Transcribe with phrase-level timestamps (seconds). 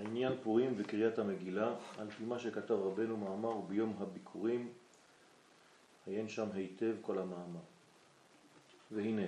[0.00, 4.72] עניין פורים וקריאת המגילה, על פי מה שכתב רבנו מאמר וביום הביקורים,
[6.06, 7.60] עיין שם היטב כל המאמר.
[8.90, 9.26] והנה,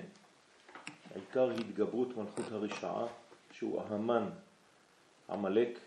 [1.11, 3.07] העיקר התגברות מלכות הרשעה,
[3.51, 4.29] שהוא ההמן
[5.29, 5.79] עמלק,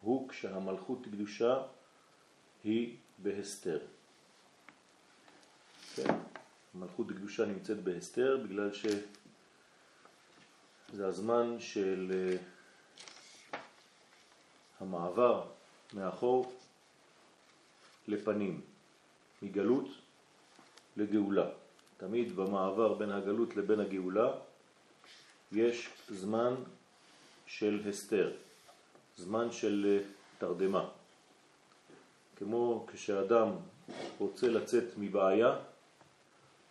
[0.00, 1.62] הוא כשהמלכות קדושה
[2.64, 3.78] היא בהסתר.
[5.94, 6.14] כן,
[6.74, 9.06] המלכות קדושה נמצאת בהסתר בגלל שזה
[11.06, 12.36] הזמן של אה,
[14.80, 15.44] המעבר
[15.94, 16.52] מאחור
[18.08, 18.60] לפנים,
[19.42, 19.88] מגלות
[20.96, 21.46] לגאולה.
[21.96, 24.32] תמיד במעבר בין הגלות לבין הגאולה
[25.52, 26.54] יש זמן
[27.46, 28.32] של הסתר,
[29.16, 30.88] זמן של אה, תרדמה.
[32.36, 33.48] כמו כשאדם
[34.18, 35.56] רוצה לצאת מבעיה,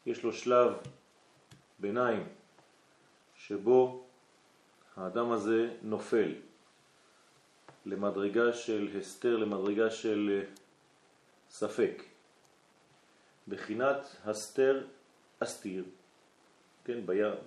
[0.06, 0.74] יש לו שלב
[1.80, 2.24] ביניים
[3.38, 4.04] שבו
[4.96, 6.34] האדם הזה נופל
[7.88, 10.50] למדרגה של הסתר, למדרגה של אה,
[11.50, 12.04] ספק.
[13.48, 14.84] בחינת הסתר
[15.40, 15.84] אסתיר,
[16.86, 17.00] כן,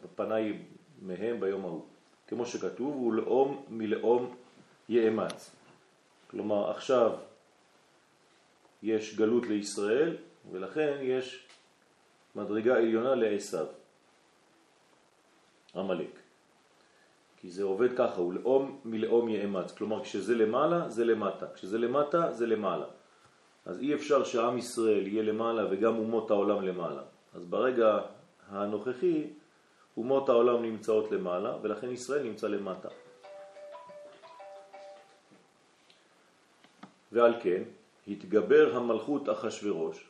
[0.05, 0.58] בפניי
[1.02, 1.84] מהם ביום ההוא.
[2.28, 4.36] כמו שכתוב, הוא לאום מלאום
[4.88, 5.56] יאמץ.
[6.30, 7.19] כלומר, עכשיו
[8.82, 10.16] יש גלות לישראל,
[10.50, 11.47] ולכן יש
[12.34, 13.66] מדרגה עליונה לעשו,
[15.75, 16.19] עמלק.
[17.41, 19.72] כי זה עובד ככה, הוא לאום מלאום יאמץ.
[19.72, 21.47] כלומר, כשזה למעלה, זה למטה.
[21.55, 22.86] כשזה למטה, זה למעלה.
[23.66, 27.02] אז אי אפשר שעם ישראל יהיה למעלה וגם אומות העולם למעלה.
[27.34, 27.98] אז ברגע
[28.48, 29.27] הנוכחי,
[29.97, 32.88] אומות העולם נמצאות למעלה, ולכן ישראל נמצא למטה.
[37.12, 37.62] ועל כן,
[38.08, 40.08] התגבר המלכות אחשורוש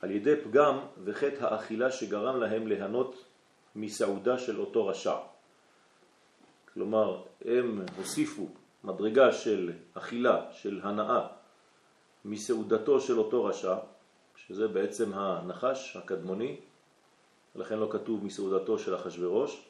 [0.00, 3.24] על ידי פגם וחטא האכילה שגרם להם להנות
[3.76, 5.31] מסעודה של אותו רשע.
[6.74, 8.48] כלומר, הם הוסיפו
[8.84, 11.26] מדרגה של אכילה, של הנאה,
[12.24, 13.76] מסעודתו של אותו רשע,
[14.36, 16.56] שזה בעצם הנחש הקדמוני,
[17.54, 19.62] לכן לא כתוב מסעודתו של אחשוורוש,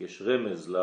[0.00, 0.74] יש רמז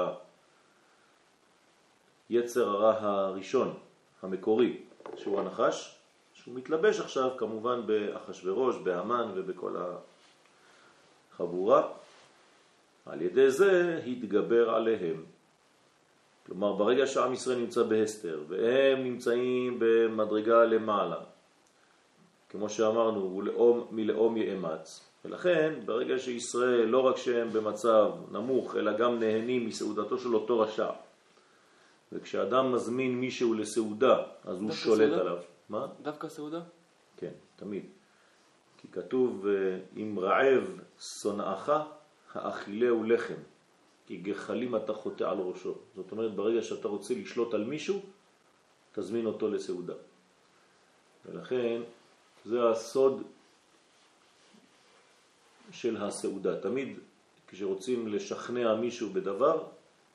[2.29, 3.77] ליצר הרע הראשון,
[4.21, 4.81] המקורי,
[5.15, 5.95] שהוא הנחש,
[6.33, 9.75] שהוא מתלבש עכשיו כמובן באחשוורוש, בהמן ובכל
[11.33, 11.87] החבורה.
[13.05, 15.25] על ידי זה התגבר עליהם.
[16.45, 21.19] כלומר, ברגע שעם ישראל נמצא בהסתר, והם נמצאים במדרגה למעלה,
[22.49, 28.97] כמו שאמרנו, הוא לאום, מלאום יאמץ, ולכן ברגע שישראל לא רק שהם במצב נמוך, אלא
[28.97, 30.89] גם נהנים מסעודתו של אותו רשע,
[32.11, 35.21] וכשאדם מזמין מישהו לסעודה, אז הוא שולט סעודה?
[35.21, 35.37] עליו.
[35.69, 35.87] מה?
[36.01, 36.61] דווקא סעודה?
[37.17, 37.85] כן, תמיד.
[38.77, 39.45] כי כתוב,
[39.95, 40.79] אם רעב
[41.21, 41.71] שונאך,
[42.33, 43.41] האכילהו לחם.
[44.07, 45.75] כי גחלים אתה חוטא על ראשו.
[45.95, 47.99] זאת אומרת, ברגע שאתה רוצה לשלוט על מישהו,
[48.91, 49.93] תזמין אותו לסעודה.
[51.25, 51.81] ולכן
[52.45, 53.23] זה הסוד
[55.71, 56.61] של הסעודה.
[56.61, 56.99] תמיד
[57.47, 59.63] כשרוצים לשכנע מישהו בדבר,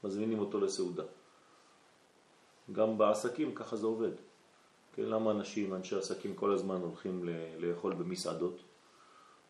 [0.04, 1.04] מזמינים אותו לסעודה.
[2.72, 4.12] גם בעסקים ככה זה עובד.
[4.94, 8.60] כן, למה אנשים, אנשי עסקים כל הזמן הולכים לאכול במסעדות?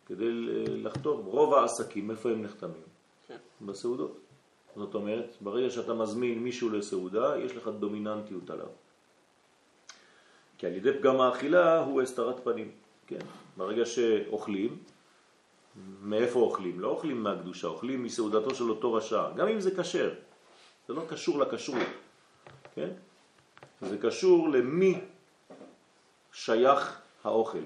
[0.07, 0.29] כדי
[0.67, 1.25] לחתום.
[1.25, 2.83] רוב העסקים, איפה הם נחתמים?
[3.29, 3.37] כן.
[3.61, 4.26] בסעודות.
[4.77, 8.67] זאת אומרת, ברגע שאתה מזמין מישהו לסעודה, יש לך דומיננטיות עליו.
[10.59, 12.71] כי על ידי פגם האכילה הוא הסתרת פנים.
[13.07, 13.19] כן?
[13.57, 14.79] ברגע שאוכלים,
[16.03, 16.81] מאיפה אוכלים?
[16.81, 20.15] לא אוכלים מהקדושה, אוכלים מסעודתו של אותו רשע, גם אם זה קשר.
[20.89, 21.89] זה לא קשור לכשרות,
[22.75, 22.89] כן?
[23.81, 25.01] זה קשור למי
[26.33, 27.65] שייך האוכל,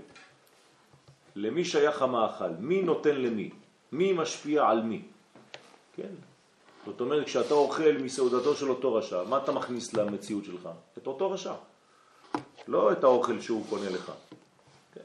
[1.37, 3.51] למי שייך המאכל, מי נותן למי,
[3.93, 5.03] מי משפיע על מי,
[5.93, 6.13] כן?
[6.87, 10.69] זאת אומרת, כשאתה אוכל מסעודתו של אותו רשע, מה אתה מכניס למציאות שלך?
[10.99, 11.53] את אותו רשע,
[12.69, 14.13] לא את האוכל שהוא קונה לך.
[14.95, 15.01] כן?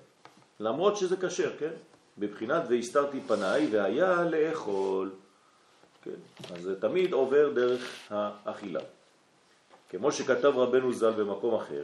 [0.59, 1.71] למרות שזה קשר, כן?
[2.17, 5.11] בבחינת והסתרתי פניי והיה לאכול.
[6.03, 6.53] כן?
[6.55, 8.81] אז זה תמיד עובר דרך האכילה.
[9.89, 11.83] כמו שכתב רבנו ז"ל במקום אחר,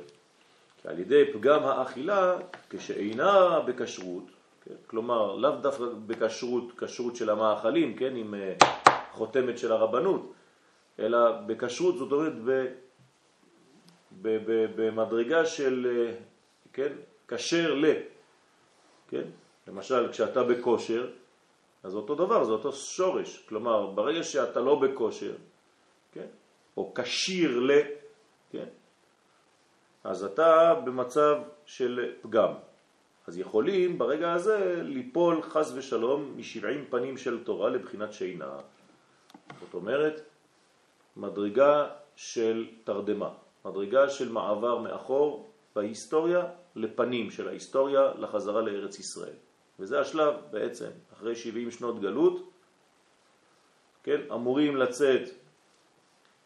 [0.85, 2.35] על ידי פגם האכילה,
[2.69, 4.23] כשאינה בכשרות,
[4.65, 4.73] כן?
[4.87, 8.15] כלומר לאו דווקא בכשרות, כשרות של המאכלים, כן?
[8.15, 8.53] עם אה,
[9.11, 10.33] חותמת של הרבנות,
[10.99, 12.65] אלא בכשרות, זאת אומרת ב,
[14.21, 16.15] ב, ב, במדרגה של, אה,
[16.73, 16.93] כן,
[17.27, 17.85] כשר ל,
[19.07, 19.23] כן?
[19.67, 21.09] למשל, כשאתה בכושר,
[21.83, 23.45] אז אותו דבר, זה אותו שורש.
[23.49, 25.33] כלומר, ברגע שאתה לא בכושר,
[26.11, 26.27] כן?
[26.77, 27.71] או כשיר ל,
[28.51, 28.67] כן?
[30.03, 32.53] אז אתה במצב של פגם.
[33.27, 38.57] אז יכולים ברגע הזה ליפול חס ושלום משבעים פנים של תורה לבחינת שינה.
[39.71, 40.21] זאת אומרת,
[41.17, 43.29] מדרגה של תרדמה,
[43.65, 46.45] מדרגה של מעבר מאחור בהיסטוריה
[46.75, 49.33] לפנים של ההיסטוריה לחזרה לארץ ישראל.
[49.79, 52.51] וזה השלב בעצם, אחרי 70 שנות גלות,
[54.03, 55.29] כן, אמורים לצאת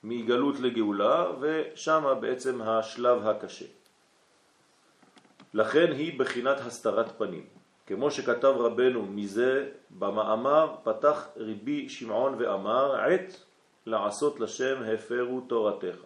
[0.04, 3.66] מגלות לגאולה, ושם בעצם השלב הקשה.
[5.54, 7.46] לכן היא בחינת הסתרת פנים.
[7.88, 13.44] כמו שכתב רבנו מזה במאמר, פתח ריבי שמעון ואמר, עת
[13.86, 15.98] לעשות לשם הפרו תורתך.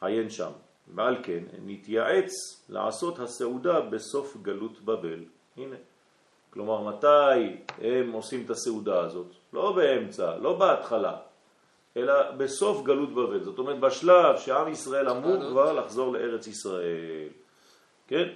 [0.00, 0.50] עיין שם.
[0.94, 2.32] ועל כן נתייעץ
[2.68, 5.24] לעשות הסעודה בסוף גלות בבל.
[5.56, 5.76] הנה.
[6.50, 9.26] כלומר, מתי הם עושים את הסעודה הזאת?
[9.52, 11.16] לא באמצע, לא בהתחלה,
[11.96, 13.44] אלא בסוף גלות בבל.
[13.44, 17.28] זאת אומרת, בשלב שעם ישראל אמור כבר לחזור לארץ ישראל.
[18.06, 18.28] כן?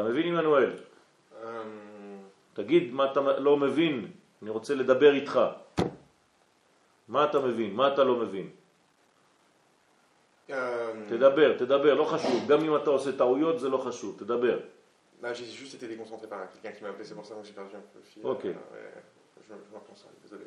[0.00, 0.70] אתה מבין, עמנואל?
[0.72, 1.46] אמ,
[2.54, 4.10] תגיד מה אתה לא מבין,
[4.42, 5.40] אני רוצה לדבר איתך.
[7.08, 7.74] מה אתה מבין?
[7.74, 8.50] מה אתה לא מבין?
[10.48, 10.54] אמ,
[11.08, 12.48] תדבר, תדבר, לא חשוב.
[12.48, 14.58] גם אם אתה עושה טעויות זה לא חשוב, תדבר.
[15.22, 17.52] Bah, j'ai juste été déconcentré par quelqu'un qui m'a appelé, c'est pour ça que j'ai
[17.52, 18.22] perdu un peu le fil.
[18.24, 18.42] Ok.
[18.44, 20.46] Je, je repense, désolé.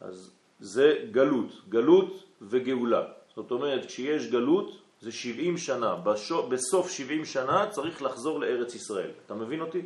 [0.00, 0.30] אז
[0.60, 3.02] זה גלות, גלות וגאולה.
[3.36, 9.10] זאת אומרת, כשיש גלות זה 70 שנה, בשו, בסוף 70 שנה צריך לחזור לארץ ישראל.
[9.26, 9.82] אתה מבין אותי?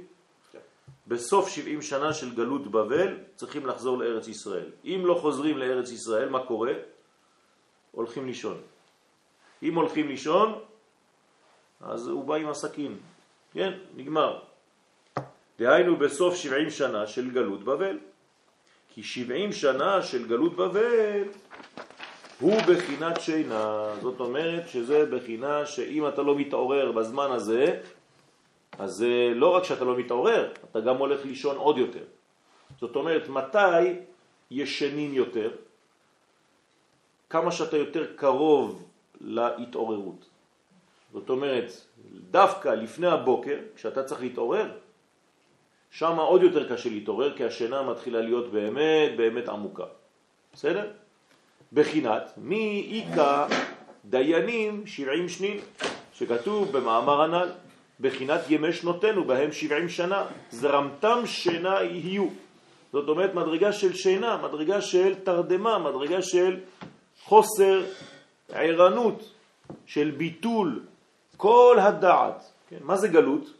[0.52, 0.58] כן.
[1.06, 4.70] בסוף 70 שנה של גלות בבל צריכים לחזור לארץ ישראל.
[4.84, 6.72] אם לא חוזרים לארץ ישראל, מה קורה?
[7.92, 8.60] הולכים לישון.
[9.62, 10.58] אם הולכים לישון,
[11.80, 12.98] אז הוא בא עם הסכין.
[13.52, 14.38] כן, נגמר.
[15.58, 17.98] דהיינו בסוף 70 שנה של גלות בבל.
[18.94, 21.28] כי 70 שנה של גלות בבל
[22.40, 27.80] הוא בחינת שינה, זאת אומרת שזה בחינה שאם אתה לא מתעורר בזמן הזה,
[28.78, 29.04] אז
[29.34, 32.04] לא רק שאתה לא מתעורר, אתה גם הולך לישון עוד יותר.
[32.80, 33.94] זאת אומרת, מתי
[34.50, 35.50] ישנים יותר?
[37.30, 38.88] כמה שאתה יותר קרוב
[39.20, 40.24] להתעוררות.
[41.12, 41.72] זאת אומרת,
[42.30, 44.70] דווקא לפני הבוקר, כשאתה צריך להתעורר,
[45.90, 49.84] שם עוד יותר קשה להתעורר, כי השינה מתחילה להיות באמת באמת עמוקה.
[50.52, 50.90] בסדר?
[51.72, 53.46] בחינת מי איכה
[54.04, 55.58] דיינים שבעים שנין,
[56.12, 57.48] שכתוב במאמר הנ"ל,
[58.00, 62.26] בחינת ימי שנותינו בהם שבעים שנה, זרמתם שינה יהיו.
[62.92, 66.60] זאת אומרת מדרגה של שינה, מדרגה של תרדמה, מדרגה של
[67.24, 67.82] חוסר
[68.52, 69.30] ערנות,
[69.86, 70.82] של ביטול
[71.36, 72.44] כל הדעת.
[72.70, 72.76] כן?
[72.80, 73.52] מה זה גלות?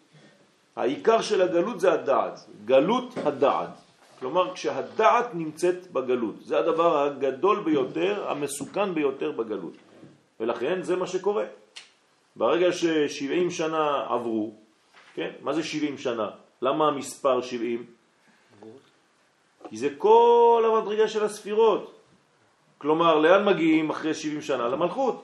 [0.77, 3.84] העיקר של הגלות זה הדעת, גלות הדעת.
[4.25, 6.35] כלומר, כשהדעת נמצאת בגלות.
[6.49, 9.77] זה הדבר הגדול ביותר, המסוכן ביותר בגלות.
[10.41, 11.45] ולכן זה מה שקורה.
[12.37, 14.55] ברגע ש-70 שנה עברו,
[15.15, 15.31] כן?
[15.45, 16.41] מה זה 70 שנה?
[16.63, 17.85] למה המספר 70?
[19.69, 21.93] כי זה כל המדרגה של הספירות.
[22.79, 24.69] כלומר, לאן מגיעים אחרי 70 שנה?
[24.69, 25.17] למלכות.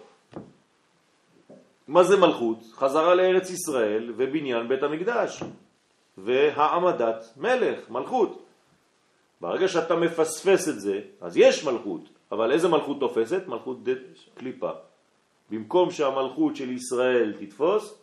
[1.88, 2.58] מה זה מלכות?
[2.76, 5.40] חזרה לארץ ישראל ובניין בית המקדש
[6.18, 8.49] והעמדת מלך, מלכות.
[9.40, 12.00] ברגע שאתה מפספס את זה, אז יש מלכות,
[12.32, 13.42] אבל איזה מלכות תופסת?
[13.48, 13.98] מלכות דת
[14.34, 14.70] קליפה.
[15.50, 17.94] במקום שהמלכות של ישראל תתפוס,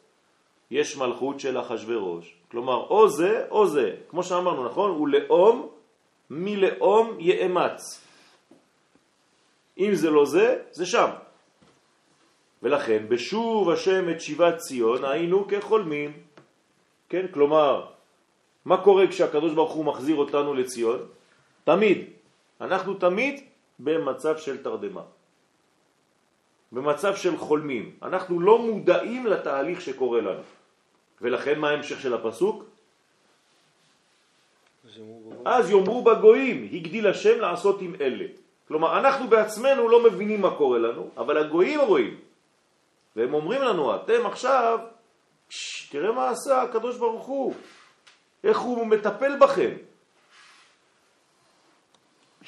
[0.72, 2.34] יש מלכות של אחשוורוש.
[2.52, 3.96] כלומר, או זה או זה.
[4.10, 4.92] כמו שאמרנו, נכון?
[4.92, 5.70] הוא לאום,
[6.30, 8.02] מלאום יאמץ.
[9.78, 11.10] אם זה לא זה, זה שם.
[12.64, 16.12] ולכן, בשוב השם את שיבת ציון, היינו כחולמים.
[17.10, 17.26] כן?
[17.32, 17.86] כלומר,
[18.66, 21.00] מה קורה כשהקדוש ברוך הוא מחזיר אותנו לציון?
[21.68, 21.98] תמיד.
[22.62, 23.36] אנחנו תמיד
[23.80, 25.02] במצב של תרדמה.
[26.72, 27.86] במצב של חולמים.
[28.08, 30.48] אנחנו לא מודעים לתהליך שקורה לנו.
[31.22, 32.64] ולכן מה ההמשך של הפסוק?
[35.46, 38.26] אז יאמרו בגויים, הגדיל השם לעשות עם אלה.
[38.68, 42.16] כלומר, אנחנו בעצמנו לא מבינים מה קורה לנו, אבל הגויים רואים.
[43.16, 44.80] והם אומרים לנו, אתם עכשיו,
[45.50, 47.54] ש, תראה מה עשה הקדוש ברוך הוא,
[48.44, 49.87] איך הוא מטפל בכם.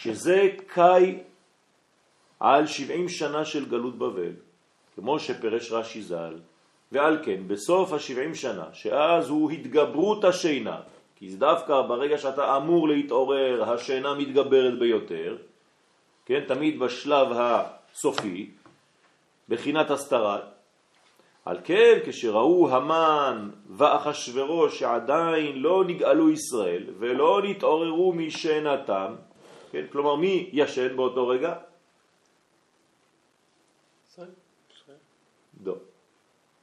[0.03, 1.17] שזה קאי
[2.39, 4.31] על 70 שנה של גלות בבל,
[4.95, 6.35] כמו שפרש רש"י ז"ל,
[6.91, 10.79] ועל כן בסוף ה-70 שנה, שאז הוא התגברות השינה,
[11.15, 15.37] כי דווקא ברגע שאתה אמור להתעורר, השינה מתגברת ביותר,
[16.25, 18.49] כן, תמיד בשלב הסופי,
[19.49, 20.43] בחינת הסתרת.
[21.45, 29.15] על כן, כשראו המן ואחשוורוש שעדיין לא נגאלו ישראל ולא נתעוררו משנתם,
[29.71, 29.85] כן?
[29.91, 31.59] כלומר, מי ישן באותו רגע?
[35.63, 35.75] לא.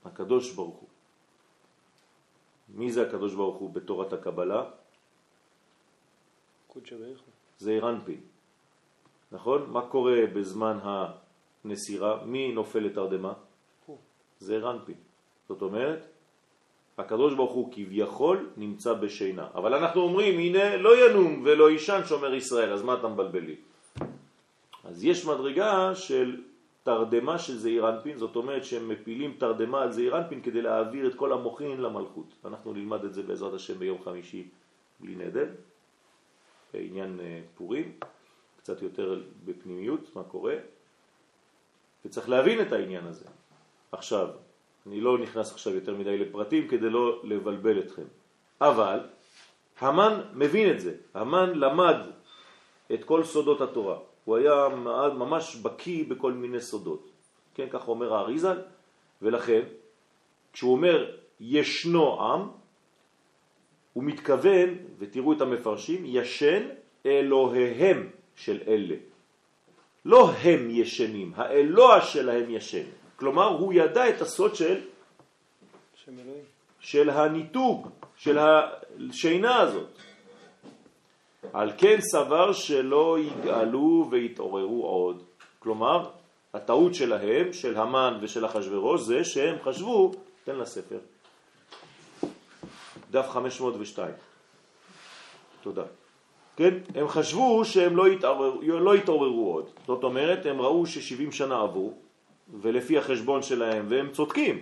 [0.05, 0.89] הקדוש ברוך הוא.
[2.69, 4.71] מי זה הקדוש ברוך הוא בתורת הקבלה?
[7.59, 8.21] זה אירנפין.
[9.33, 9.71] נכון?
[9.71, 12.25] מה קורה בזמן הנסירה?
[12.25, 13.33] מי נופל לתרדמה?
[14.39, 14.99] זה רנפין.
[15.49, 16.01] זאת אומרת,
[16.99, 19.47] הקדוש ברוך הוא כביכול נמצא בשינה.
[19.55, 23.57] אבל אנחנו אומרים, הנה לא ינום ולא ישן שומר ישראל, אז מה אתה מבלבל לי?
[24.85, 26.43] אז יש מדרגה של
[26.83, 31.15] תרדמה של זעיר אנפין, זאת אומרת שהם מפילים תרדמה על זעיר אנפין כדי להעביר את
[31.15, 32.27] כל המוחין למלכות.
[32.45, 34.49] אנחנו נלמד את זה בעזרת השם ביום חמישי
[35.01, 35.49] בלי נדר,
[36.73, 37.93] בעניין אה, פורים,
[38.63, 40.55] קצת יותר בפנימיות, מה קורה,
[42.05, 43.25] וצריך להבין את העניין הזה.
[43.93, 44.29] עכשיו,
[44.87, 48.03] אני לא נכנס עכשיו יותר מדי לפרטים כדי לא לבלבל אתכם,
[48.61, 49.01] אבל
[49.81, 51.97] המן מבין את זה, המן למד
[52.95, 53.99] את כל סודות התורה.
[54.25, 54.69] הוא היה
[55.15, 57.11] ממש בקי בכל מיני סודות.
[57.55, 58.59] כן, ככה אומר האריזל,
[59.23, 59.61] ולכן
[60.53, 62.49] כשהוא אומר ישנו עם,
[63.93, 66.69] הוא מתכוון, ותראו את המפרשים, ישן
[67.07, 68.97] אלוהיהם של אלה.
[70.05, 72.87] לא הם ישנים, האלוה שלהם ישן.
[73.17, 74.81] כלומר, הוא ידע את הסוד של,
[76.81, 79.99] של הניתוג, של השינה הזאת.
[81.53, 85.23] על כן סבר שלא יגאלו ויתעוררו עוד.
[85.59, 86.11] כלומר,
[86.55, 90.13] הטעות שלהם, של המן ושל אחשוורוש, זה שהם חשבו,
[90.45, 90.99] תן לספר,
[93.11, 94.13] דף 502.
[95.63, 95.83] תודה.
[96.57, 96.75] כן?
[96.95, 99.71] הם חשבו שהם לא יתעוררו, לא יתעוררו עוד.
[99.87, 101.95] זאת אומרת, הם ראו ש-70 שנה עברו,
[102.61, 104.59] ולפי החשבון שלהם, והם צודקים.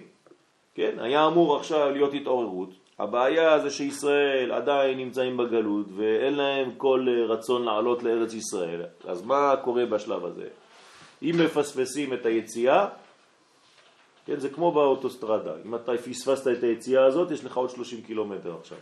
[0.75, 0.97] כן?
[0.99, 7.35] היה אמור עכשיו להיות התעוררות, הבעיה זה שישראל עדיין נמצאים בגלות ואין להם כל אה,
[7.35, 8.83] רצון לעלות לארץ ישראל.
[9.07, 10.49] אז מה קורה בשלב הזה?
[11.23, 12.87] אם מפספסים את היציאה,
[14.27, 18.57] כן, זה כמו באוטוסטרדה, אם אתה פספסת את היציאה הזאת, יש לך עוד 30 קילומטר
[18.61, 18.79] עכשיו.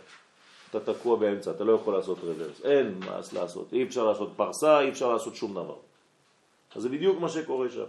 [0.69, 4.79] אתה תקוע באמצע, אתה לא יכול לעשות רוורס, אין מה לעשות, אי אפשר לעשות פרסה,
[4.79, 5.75] אי אפשר לעשות שום דבר.
[6.75, 7.83] אז זה בדיוק מה שקורה שם.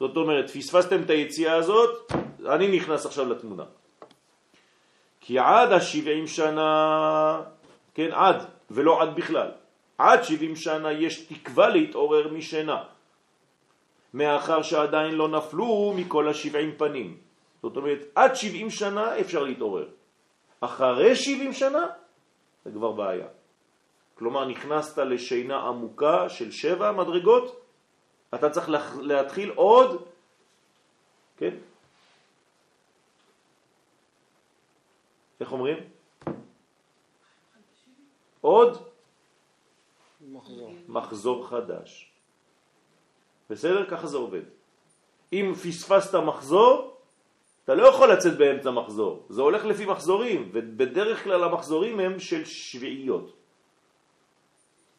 [0.00, 2.12] זאת אומרת, פספסתם את היציאה הזאת,
[2.46, 3.64] אני נכנס עכשיו לתמונה.
[5.20, 7.42] כי עד השבעים שנה,
[7.94, 8.36] כן, עד,
[8.70, 9.50] ולא עד בכלל,
[9.98, 12.82] עד שבעים שנה יש תקווה להתעורר משינה,
[14.14, 17.16] מאחר שעדיין לא נפלו מכל השבעים פנים.
[17.62, 19.88] זאת אומרת, עד שבעים שנה אפשר להתעורר.
[20.60, 21.86] אחרי שבעים שנה
[22.64, 23.26] זה כבר בעיה.
[24.18, 27.65] כלומר, נכנסת לשינה עמוקה של שבע מדרגות,
[28.34, 28.68] אתה צריך
[29.00, 30.02] להתחיל עוד,
[31.36, 31.54] כן,
[35.40, 35.78] איך אומרים?
[38.40, 38.88] עוד
[40.20, 40.74] מחזור.
[40.88, 42.10] מחזור חדש.
[43.50, 43.90] בסדר?
[43.90, 44.42] ככה זה עובד.
[45.32, 46.96] אם פספסת מחזור,
[47.64, 49.26] אתה לא יכול לצאת באמצע מחזור.
[49.28, 53.36] זה הולך לפי מחזורים, ובדרך כלל המחזורים הם של שביעיות.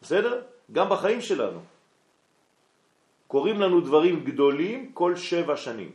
[0.01, 0.41] בסדר?
[0.71, 1.59] גם בחיים שלנו.
[3.27, 5.91] קוראים לנו דברים גדולים כל שבע שנים.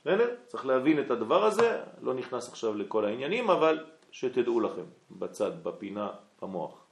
[0.00, 0.34] בסדר?
[0.46, 6.08] צריך להבין את הדבר הזה, לא נכנס עכשיו לכל העניינים, אבל שתדעו לכם, בצד, בפינה,
[6.42, 6.84] במוח.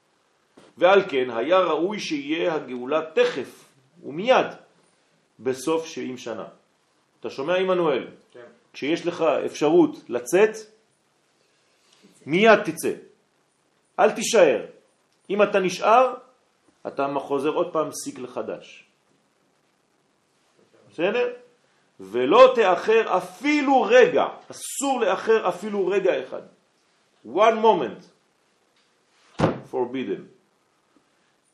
[0.78, 3.64] ועל כן היה ראוי שיהיה הגאולה תכף
[4.04, 4.46] ומיד
[5.40, 6.44] בסוף 70 שנה.
[7.20, 8.06] אתה שומע עמנואל?
[8.32, 8.40] כן.
[8.72, 10.56] כשיש לך אפשרות לצאת,
[12.26, 12.92] מיד תצא.
[13.98, 14.66] אל תישאר.
[15.30, 16.14] אם אתה נשאר,
[16.86, 18.84] אתה חוזר עוד פעם סיקל חדש.
[20.90, 21.32] בסדר?
[22.00, 26.42] ולא תאחר אפילו רגע, אסור לאחר אפילו רגע אחד.
[27.26, 28.02] one moment
[29.72, 30.22] forbidden.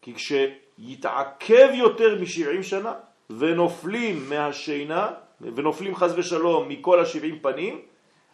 [0.02, 2.94] כי כשיתעכב יותר מ-70 שנה
[3.30, 7.82] ונופלים מהשינה, ונופלים חז ושלום מכל ה-70 פנים,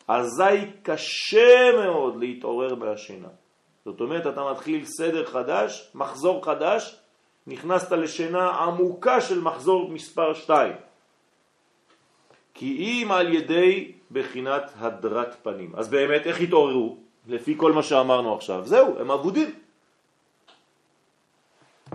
[0.09, 3.29] אזי קשה מאוד להתעורר מהשינה.
[3.89, 6.97] זאת אומרת, אתה מתחיל סדר חדש, מחזור חדש,
[7.47, 10.73] נכנסת לשינה עמוקה של מחזור מספר 2.
[12.55, 15.73] כי אם על ידי בחינת הדרת פנים.
[15.77, 16.97] אז באמת איך התעוררו?
[17.29, 18.67] לפי כל מה שאמרנו עכשיו.
[18.67, 19.51] זהו, הם אבודים.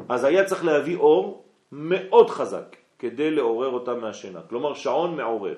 [0.09, 4.41] אז היה צריך להביא אור מאוד חזק כדי לעורר אותם מהשינה.
[4.49, 5.55] כלומר שעון מעורר.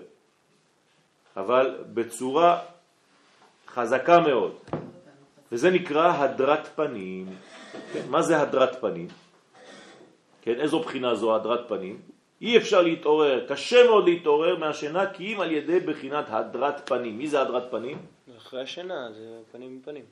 [1.38, 2.60] אבל בצורה
[3.68, 4.52] חזקה מאוד.
[5.56, 7.26] וזה נקרא הדרת פנים.
[7.94, 9.08] כן, מה זה הדרת פנים?
[10.42, 12.02] כן, איזו בחינה זו הדרת פנים?
[12.42, 17.18] אי אפשר להתעורר, קשה מאוד להתעורר מהשינה כי אם על ידי בחינת הדרת פנים.
[17.18, 17.98] מי זה הדרת פנים?
[18.38, 20.06] אחרי השינה זה פנים מפנים.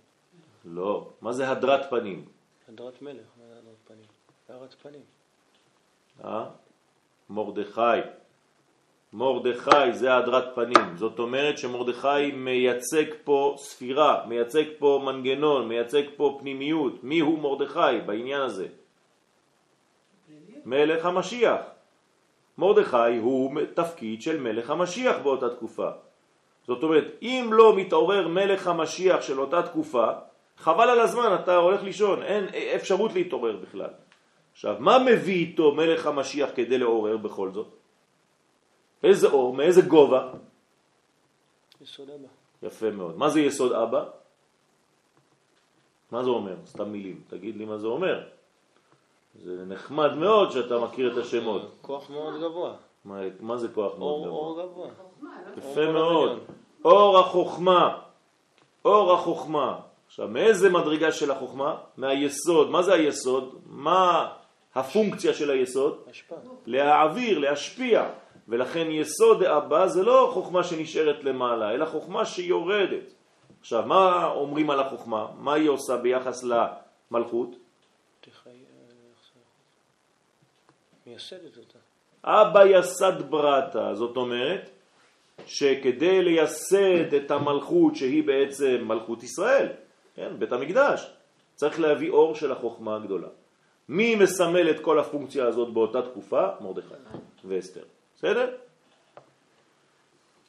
[0.65, 2.25] לא, מה זה הדרת פנים?
[2.69, 4.07] הדרת מלך, מה זה הדרת פנים?
[4.49, 5.03] הדרת פנים.
[6.23, 6.45] אה?
[7.29, 7.99] מורדכי.
[9.13, 10.95] מורדכי זה הדרת פנים.
[10.95, 17.03] זאת אומרת שמורדכי מייצג פה ספירה, מייצג פה מנגנון, מייצג פה פנימיות.
[17.03, 18.67] מי הוא מורדכי בעניין הזה?
[20.65, 21.59] מלך המשיח.
[22.57, 25.89] מרדכי הוא תפקיד של מלך המשיח באותה תקופה.
[26.67, 30.07] זאת אומרת, אם לא מתעורר מלך המשיח של אותה תקופה,
[30.57, 33.89] חבל על הזמן, אתה הולך לישון, אין אפשרות להתעורר בכלל.
[34.51, 37.82] עכשיו, מה מביא איתו מלך המשיח כדי לעורר בכל זאת?
[39.03, 39.53] איזה אור?
[39.53, 40.31] מאיזה גובה?
[41.81, 42.27] יסוד אבא.
[42.63, 43.17] יפה מאוד.
[43.17, 44.03] מה זה יסוד אבא?
[46.11, 46.55] מה זה אומר?
[46.65, 47.21] סתם מילים.
[47.27, 48.23] תגיד לי מה זה אומר.
[49.43, 51.61] זה נחמד מאוד שאתה מכיר את השמות.
[51.81, 52.73] כוח מאוד גבוה.
[53.05, 54.39] מה, מה זה כוח מאוד גבוה?
[54.39, 54.87] אור גבוה.
[55.57, 56.39] יפה אור מאוד.
[56.85, 57.99] אור החוכמה.
[58.85, 59.79] אור החוכמה.
[60.07, 61.77] עכשיו, מאיזה מדרגה של החוכמה?
[61.97, 62.69] מהיסוד.
[62.69, 63.55] מה זה היסוד?
[63.65, 64.33] מה
[64.75, 65.97] הפונקציה של היסוד?
[66.09, 66.37] השפעה.
[66.65, 68.09] להעביר, להשפיע.
[68.47, 73.13] ולכן יסוד האבא זה לא חוכמה שנשארת למעלה, אלא חוכמה שיורדת.
[73.59, 75.27] עכשיו, מה אומרים על החוכמה?
[75.37, 77.55] מה היא עושה ביחס למלכות?
[81.05, 81.79] מייסדת אותה.
[82.23, 84.69] אבא יסד ברטה, זאת אומרת
[85.45, 89.67] שכדי לייסד את המלכות שהיא בעצם מלכות ישראל,
[90.15, 91.13] כן, בית המקדש,
[91.55, 93.27] צריך להביא אור של החוכמה הגדולה.
[93.89, 96.47] מי מסמל את כל הפונקציה הזאת באותה תקופה?
[96.61, 96.93] מרדכי
[97.45, 97.83] ואסתר.
[98.23, 98.55] בסדר?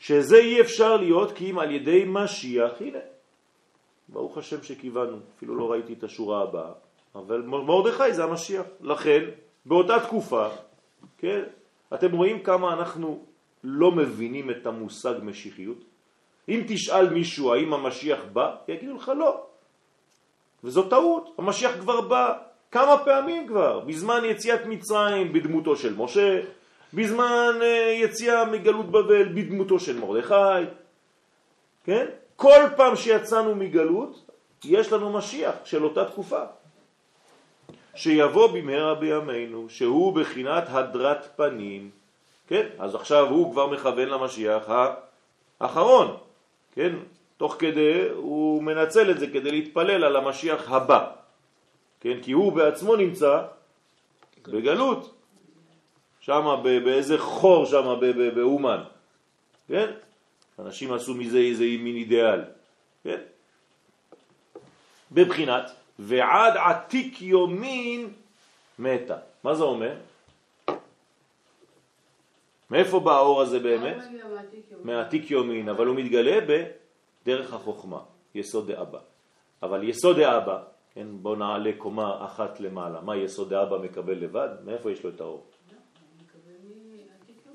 [0.01, 2.99] שזה אי אפשר להיות כי אם על ידי משיח, הנה,
[4.09, 6.73] ברוך השם שכיוונו, אפילו לא ראיתי את השורה הבאה,
[7.15, 8.67] אבל מרדכי זה המשיח.
[8.81, 9.25] לכן,
[9.67, 10.49] באותה תקופה,
[11.19, 11.43] כן,
[11.95, 13.25] אתם רואים כמה אנחנו
[13.65, 15.79] לא מבינים את המושג משיחיות?
[16.49, 19.47] אם תשאל מישהו האם המשיח בא, יגידו לך לא.
[20.65, 22.39] וזו טעות, המשיח כבר בא
[22.71, 26.41] כמה פעמים כבר, בזמן יציאת מצרים בדמותו של משה,
[26.95, 30.71] בזמן אה, יציאה מגלות בבל בדמותו של מרדכי,
[31.85, 32.07] כן?
[32.37, 34.31] כל פעם שיצאנו מגלות
[34.65, 36.43] יש לנו משיח של אותה תקופה.
[37.95, 41.91] שיבוא במהרה בימינו, שהוא בחינת הדרת פנים,
[42.49, 42.67] כן?
[42.79, 44.63] אז עכשיו הוא כבר מכוון למשיח
[45.61, 46.17] האחרון,
[46.75, 46.93] כן?
[47.37, 51.07] תוך כדי הוא מנצל את זה כדי להתפלל על המשיח הבא,
[52.01, 52.19] כן?
[52.23, 53.43] כי הוא בעצמו נמצא
[54.49, 55.15] בגלות,
[56.25, 58.01] שם באיזה חור שם
[58.35, 58.83] באומן,
[59.69, 59.91] כן?
[60.59, 62.41] אנשים עשו מזה איזה מין אידיאל,
[63.05, 63.21] כן?
[65.13, 68.09] בבחינת ועד עתיק יומין
[68.79, 69.17] מתה.
[69.45, 69.95] מה זה אומר?
[72.71, 73.97] מאיפה בא האור הזה באמת?
[74.85, 78.01] מעתיק יומין, אבל הוא מתגלה בדרך החוכמה,
[78.35, 78.99] יסוד דאבא.
[79.63, 80.63] אבל יסוד דאבא,
[80.95, 83.01] כן, בוא נעלה קומה אחת למעלה.
[83.01, 84.49] מה יסוד דאבא מקבל לבד?
[84.65, 85.45] מאיפה יש לו את האור?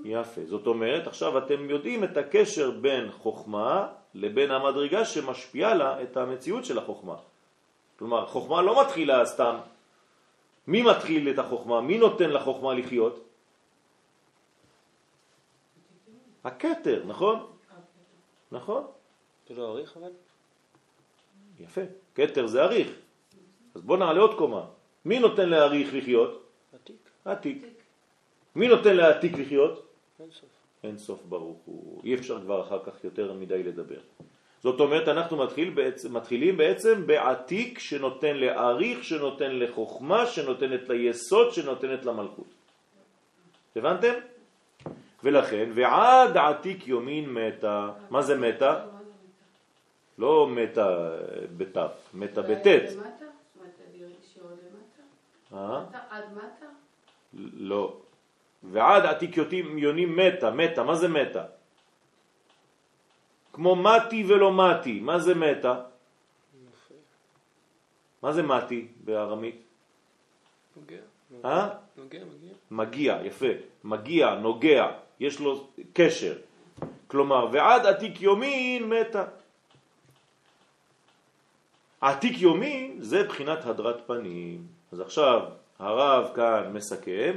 [0.04, 0.42] יפה.
[0.46, 6.66] זאת אומרת, עכשיו אתם יודעים את הקשר בין חוכמה לבין המדרגה שמשפיעה לה את המציאות
[6.66, 7.16] של החוכמה.
[8.00, 9.56] כלומר, חוכמה לא מתחילה סתם.
[10.68, 11.82] מי מתחיל את החוכמה?
[11.82, 13.26] מי נותן לחוכמה לחיות?
[16.44, 17.38] הכתר, נכון?
[18.52, 18.84] נכון?
[19.48, 20.12] זה לא אריך אבל?
[21.60, 21.82] יפה.
[22.16, 22.88] כתר זה אריך.
[23.76, 24.66] אז בוא נעלה עוד קומה.
[25.06, 26.44] מי נותן לאריך לחיות?
[26.74, 27.10] עתיק.
[27.26, 27.66] עתיק.
[28.56, 29.89] מי נותן לעתיק לחיות?
[30.20, 30.50] אין סוף.
[30.84, 32.02] אין סוף ברוך הוא.
[32.04, 34.00] אי אפשר כבר אחר כך יותר מדי לדבר.
[34.64, 42.06] זאת אומרת, אנחנו מתחיל בעצם, מתחילים בעצם בעתיק שנותן לאריך, שנותן לחוכמה, שנותנת ליסוד, שנותנת
[42.06, 42.48] למלכות.
[43.76, 44.14] הבנתם?
[45.24, 47.92] ולכן, ועד עתיק יומין מתה.
[48.10, 48.86] מה זה מתה?
[50.18, 51.10] לא מתה
[51.58, 52.84] בתף, מתה בטית.
[55.54, 55.84] אה?
[56.10, 56.66] עד מטה?
[57.54, 58.09] לא.
[58.64, 59.38] ועד עתיק
[59.76, 61.44] יונים מתה, מתה, מה זה מתה?
[63.54, 65.82] כמו מתי ולא מתי, מה זה מתה?
[68.22, 69.62] מה זה מתי בארמית?
[70.76, 71.02] נוגע.
[71.46, 71.70] אה?
[71.98, 72.54] נוגע, מגיע.
[72.72, 74.88] מגיע, יפה, מגיע, נוגע,
[75.20, 76.38] יש לו קשר.
[77.08, 79.26] כלומר, ועד עתיק יומין מתה.
[82.02, 84.68] עתיק יומין זה בחינת הדרת פנים.
[84.92, 85.42] אז עכשיו
[85.80, 87.36] הרב כאן מסכם,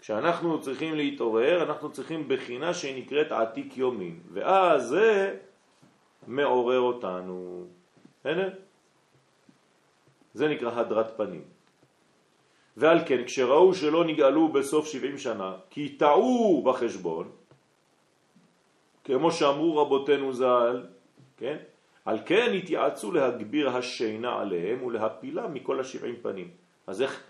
[0.00, 5.36] כשאנחנו צריכים להתעורר, אנחנו צריכים בחינה שהיא נקראת עתיק יומין, ואז זה
[6.26, 7.64] מעורר אותנו.
[8.24, 8.48] הנה,
[10.34, 11.42] זה נקרא הדרת פנים.
[12.76, 17.30] ועל כן, כשראו שלא נגאלו בסוף 70 שנה, כי טעו בחשבון,
[19.04, 20.86] כמו שאמרו רבותינו ז"ל,
[21.36, 21.56] כן?
[22.04, 26.50] על כן התייעצו להגביר השינה עליהם ולהפילה מכל השבעים פנים.
[26.86, 27.22] אז איך,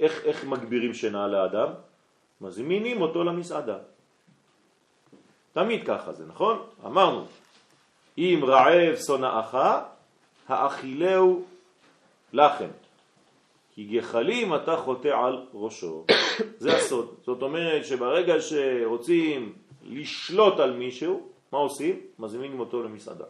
[0.00, 1.68] איך, איך מגבירים שינה לאדם?
[2.40, 3.78] מזמינים אותו למסעדה.
[5.52, 6.66] תמיד ככה זה, נכון?
[6.86, 7.26] אמרנו,
[8.18, 9.56] אם רעב שונאך,
[10.48, 11.44] האכילהו
[12.32, 12.68] לחם.
[13.74, 16.04] כי גחלים אתה חוטא על ראשו.
[16.62, 17.14] זה הסוד.
[17.22, 19.52] זאת אומרת שברגע שרוצים
[19.84, 22.00] לשלוט על מישהו, מה עושים?
[22.18, 23.24] מזמינים אותו למסעדה.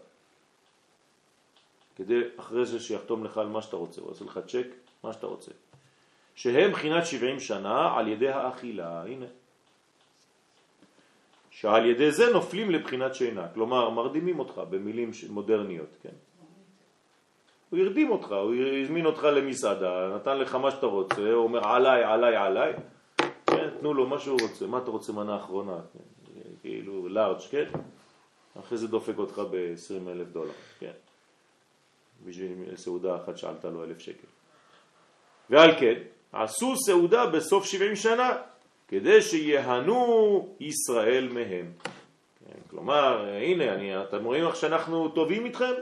[1.97, 4.67] כדי אחרי זה שיחתום לך על מה שאתה רוצה, הוא עושה לך צ'ק,
[5.05, 5.51] מה שאתה רוצה.
[6.35, 9.27] שהם בחינת 70 שנה על ידי האכילה, הנה.
[11.51, 16.15] שעל ידי זה נופלים לבחינת שינה, כלומר מרדימים אותך במילים מודרניות, כן?
[17.71, 22.05] הוא הרדים אותך, הוא הזמין אותך למסעדה, נתן לך מה שאתה רוצה, הוא אומר עליי,
[22.05, 22.73] עליי, עליי,
[23.47, 26.41] כן, תנו לו מה שהוא רוצה, מה אתה רוצה מנה אחרונה, כן?
[26.63, 27.71] כאילו לארג', כן?
[28.61, 30.93] אחרי זה דופק אותך ב-20 אלף דולר, כן?
[32.27, 34.27] בשביל סעודה אחת שעלתה לו אלף שקל.
[35.51, 35.95] ועל כן,
[36.35, 38.37] עשו סעודה בסוף 70 שנה,
[38.89, 41.73] כדי שיהנו ישראל מהם.
[42.45, 45.73] כן, כלומר, הנה, אני, אתם רואים איך שאנחנו טובים איתכם?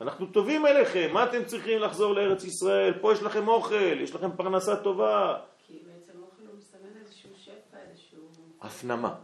[0.00, 2.94] אנחנו טובים אליכם, מה אתם צריכים לחזור לארץ ישראל?
[3.00, 5.38] פה יש לכם אוכל, יש לכם פרנסה טובה.
[5.66, 8.18] כי בעצם אוכל הוא מסמן איזשהו שפע, איזשהו...
[8.60, 9.14] הפנמה,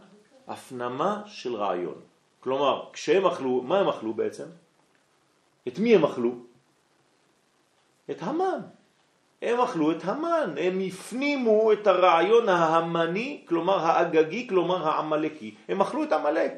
[0.47, 2.01] הפנמה של רעיון.
[2.39, 4.45] כלומר, כשהם אכלו, מה הם אכלו בעצם?
[5.67, 6.31] את מי הם אכלו?
[8.11, 8.61] את המן.
[9.41, 15.55] הם אכלו את המן, הם הפנימו את הרעיון ההמני, כלומר האגגי, כלומר העמלקי.
[15.69, 16.51] הם אכלו את עמלק.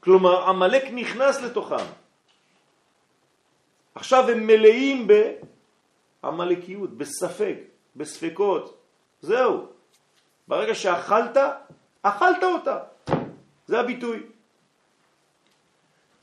[0.00, 1.84] כלומר, עמלק נכנס לתוכם.
[3.94, 5.08] עכשיו הם מלאים
[6.22, 7.56] בעמלקיות, בספק,
[7.96, 8.76] בספקות.
[9.20, 9.66] זהו.
[10.48, 11.36] ברגע שאכלת,
[12.02, 12.78] אכלת אותה.
[13.66, 14.20] זה הביטוי.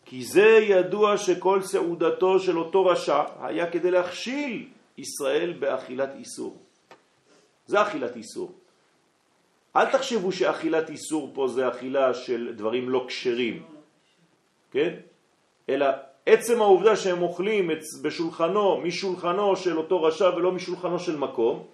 [0.06, 4.70] כי זה ידוע שכל סעודתו של אותו רשע היה כדי להכשיל
[5.02, 6.58] ישראל באכילת איסור.
[7.68, 8.52] זה אכילת איסור.
[9.76, 13.64] אל תחשבו שאכילת איסור פה זה אכילה של דברים לא כשרים,
[14.72, 14.94] כן?
[15.70, 15.86] אלא
[16.26, 17.70] עצם העובדה שהם אוכלים
[18.02, 21.68] בשולחנו, משולחנו של אותו רשע ולא משולחנו של מקום,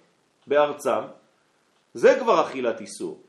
[0.46, 1.02] בארצם,
[1.94, 3.20] זה כבר אכילת איסור.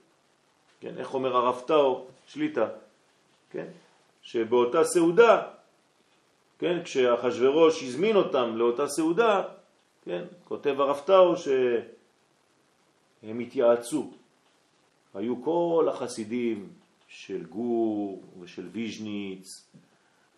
[0.80, 2.68] כן, איך אומר הרב טאו, שליטה,
[3.52, 3.66] כן?
[4.22, 5.42] שבאותה סעודה,
[6.60, 9.44] כן, כשאחשוורוש הזמין אותם לאותה סעודה,
[10.10, 14.12] כן, כותב הרב טאו שהם התייעצו.
[15.13, 16.69] היו כל החסידים
[17.08, 19.72] של גור ושל ויז'ניץ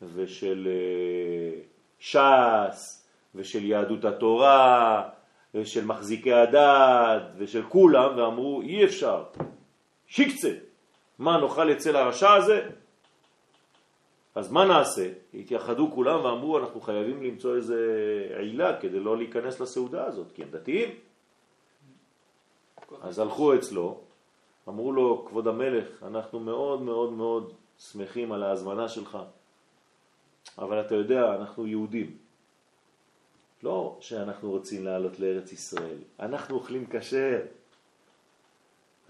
[0.02, 1.62] ושל אה,
[2.00, 5.10] ש"ס ושל יהדות התורה
[5.54, 9.24] ושל מחזיקי הדת ושל כולם ואמרו אי אפשר,
[10.08, 10.54] שיקצה,
[11.20, 12.70] מה נאכל אצל הרשע הזה?
[14.36, 15.12] אז מה נעשה?
[15.34, 17.78] התייחדו כולם ואמרו אנחנו חייבים למצוא איזה
[18.38, 20.90] עילה כדי לא להיכנס לסעודה הזאת כי הם דתיים.
[23.02, 24.00] אז הלכו אצלו,
[24.70, 29.18] אמרו לו כבוד המלך אנחנו מאוד מאוד מאוד שמחים על ההזמנה שלך
[30.58, 32.18] אבל אתה יודע אנחנו יהודים.
[33.64, 37.40] לא שאנחנו רוצים לעלות לארץ ישראל אנחנו אוכלים כשר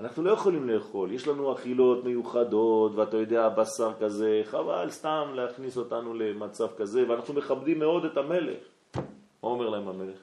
[0.02, 5.78] אנחנו לא יכולים לאכול, יש לנו אכילות מיוחדות ואתה יודע בשר כזה, חבל סתם להכניס
[5.78, 8.64] אותנו למצב כזה ואנחנו מכבדים מאוד את המלך.
[8.96, 10.18] מה אומר להם המלך?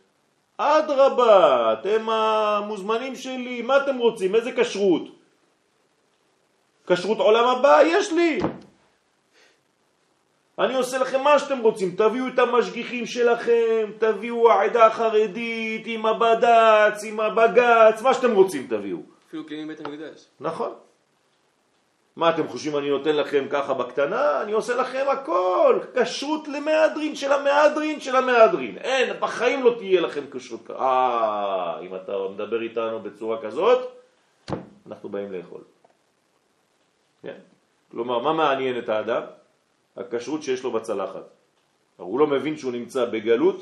[0.56, 4.34] אדרבה, אתם המוזמנים שלי, מה אתם רוצים?
[4.34, 5.02] איזה כשרות?
[6.86, 8.38] כשרות עולם הבא יש לי.
[10.58, 17.04] אני עושה לכם מה שאתם רוצים, תביאו את המשגיחים שלכם, תביאו העדה החרדית עם הבד"ץ,
[17.04, 19.17] עם הבג"ץ, מה שאתם רוצים תביאו.
[19.28, 20.26] אפילו קיימים בית המקדש.
[20.40, 20.74] נכון.
[22.16, 24.42] מה אתם חושבים אני נותן לכם ככה בקטנה?
[24.42, 28.78] אני עושה לכם הכל, כשרות למהדרין של המהדרין של המהדרין.
[28.78, 30.70] אין, בחיים לא תהיה לכם כשרות.
[30.70, 33.88] אה, אם אתה מדבר איתנו בצורה כזאת,
[34.86, 35.60] אנחנו באים לאכול.
[37.22, 37.38] כן?
[37.90, 39.22] כלומר, מה מעניין את האדם?
[39.96, 41.24] הכשרות שיש לו בצלחת.
[41.96, 43.60] הוא לא מבין שהוא נמצא בגלות,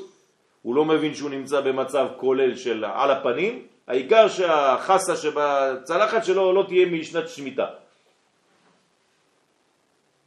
[0.61, 6.63] הוא לא מבין שהוא נמצא במצב כולל של על הפנים, העיקר שהחסה שבצלחת שלו לא
[6.67, 7.67] תהיה משנת שמיטה.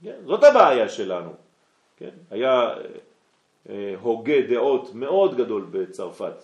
[0.03, 0.16] כן?
[0.27, 1.35] זאת הבעיה שלנו.
[1.96, 2.11] כן?
[2.31, 2.75] היה
[3.68, 6.35] אה, הוגה דעות מאוד גדול בצרפת,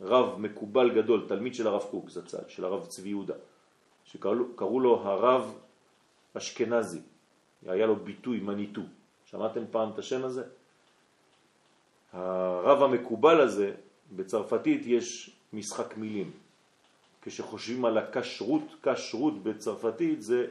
[0.00, 3.34] רב מקובל גדול, תלמיד של הרב קוק זצ"ל, של הרב צבי יהודה,
[4.04, 5.58] שקראו לו הרב
[6.34, 7.00] אשכנזי,
[7.66, 8.80] היה לו ביטוי מניטו.
[9.24, 10.42] שמעתם פעם את השם הזה?
[12.12, 13.72] הרב המקובל הזה,
[14.12, 16.30] בצרפתית יש משחק מילים.
[17.22, 20.46] כשחושבים על הכשרות, כשרות בצרפתית זה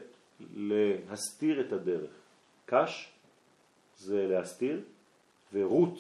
[0.56, 2.12] להסתיר את הדרך.
[2.66, 3.10] קש
[3.98, 4.82] זה להסתיר,
[5.54, 6.00] ורות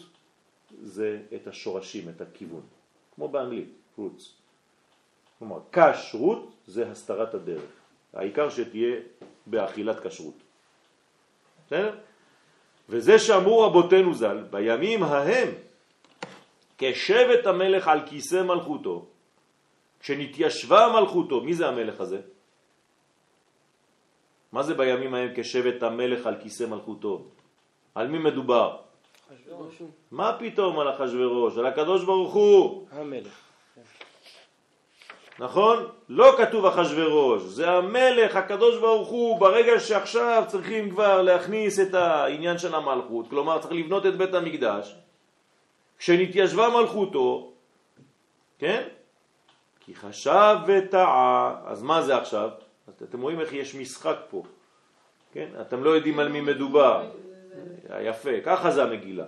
[0.81, 2.61] זה את השורשים, את הכיוון.
[3.15, 4.23] כמו באנגלית, roots.
[5.39, 7.71] כלומר, כשרות זה הסתרת הדרך.
[8.13, 8.95] העיקר שתהיה
[9.45, 10.37] באכילת כשרות.
[11.67, 11.95] בסדר?
[12.89, 15.49] וזה שאמרו רבותינו ז"ל, בימים ההם
[16.77, 19.05] כשבט המלך על כיסא מלכותו,
[19.99, 22.21] כשנתיישבה מלכותו, מי זה המלך הזה?
[24.51, 27.25] מה זה בימים ההם כשבט המלך על כיסא מלכותו?
[27.95, 28.77] על מי מדובר?
[30.11, 31.57] מה פתאום על אחשוורוש?
[31.57, 33.53] על הקדוש ברוך הוא, המלך.
[35.39, 35.87] נכון?
[36.09, 42.57] לא כתוב אחשוורוש, זה המלך, הקדוש ברוך הוא, ברגע שעכשיו צריכים כבר להכניס את העניין
[42.57, 44.95] של המלכות, כלומר צריך לבנות את בית המקדש,
[45.97, 47.51] כשנתיישבה מלכותו,
[48.59, 48.83] כן?
[49.79, 52.49] כי חשב וטעה, אז מה זה עכשיו?
[52.89, 54.43] אתם רואים איך יש משחק פה,
[55.33, 55.49] כן?
[55.61, 57.09] אתם לא יודעים על מי מדובר.
[58.01, 59.25] יפה, ככה זה המגילה.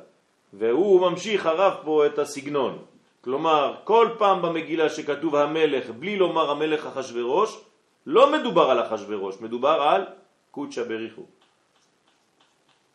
[0.53, 2.85] והוא ממשיך הרב פה את הסגנון.
[3.21, 7.61] כלומר, כל פעם במגילה שכתוב המלך בלי לומר המלך אחשוורוש,
[8.05, 10.05] לא מדובר על אחשוורוש, מדובר על
[10.51, 11.25] קודשא בריחו.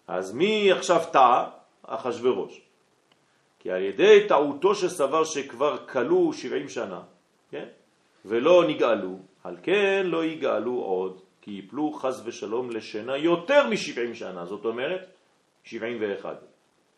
[0.08, 1.50] אז מי עכשיו טעה?
[1.82, 2.60] אחשוורוש.
[3.60, 7.00] כי על ידי טעותו שסבר שכבר כלו 70 שנה,
[7.50, 7.64] כן?
[8.24, 14.46] ולא נגאלו, על כן לא יגאלו עוד, כי יפלו חס ושלום לשינה יותר מ-70 שנה,
[14.46, 15.06] זאת אומרת
[15.64, 16.36] 71.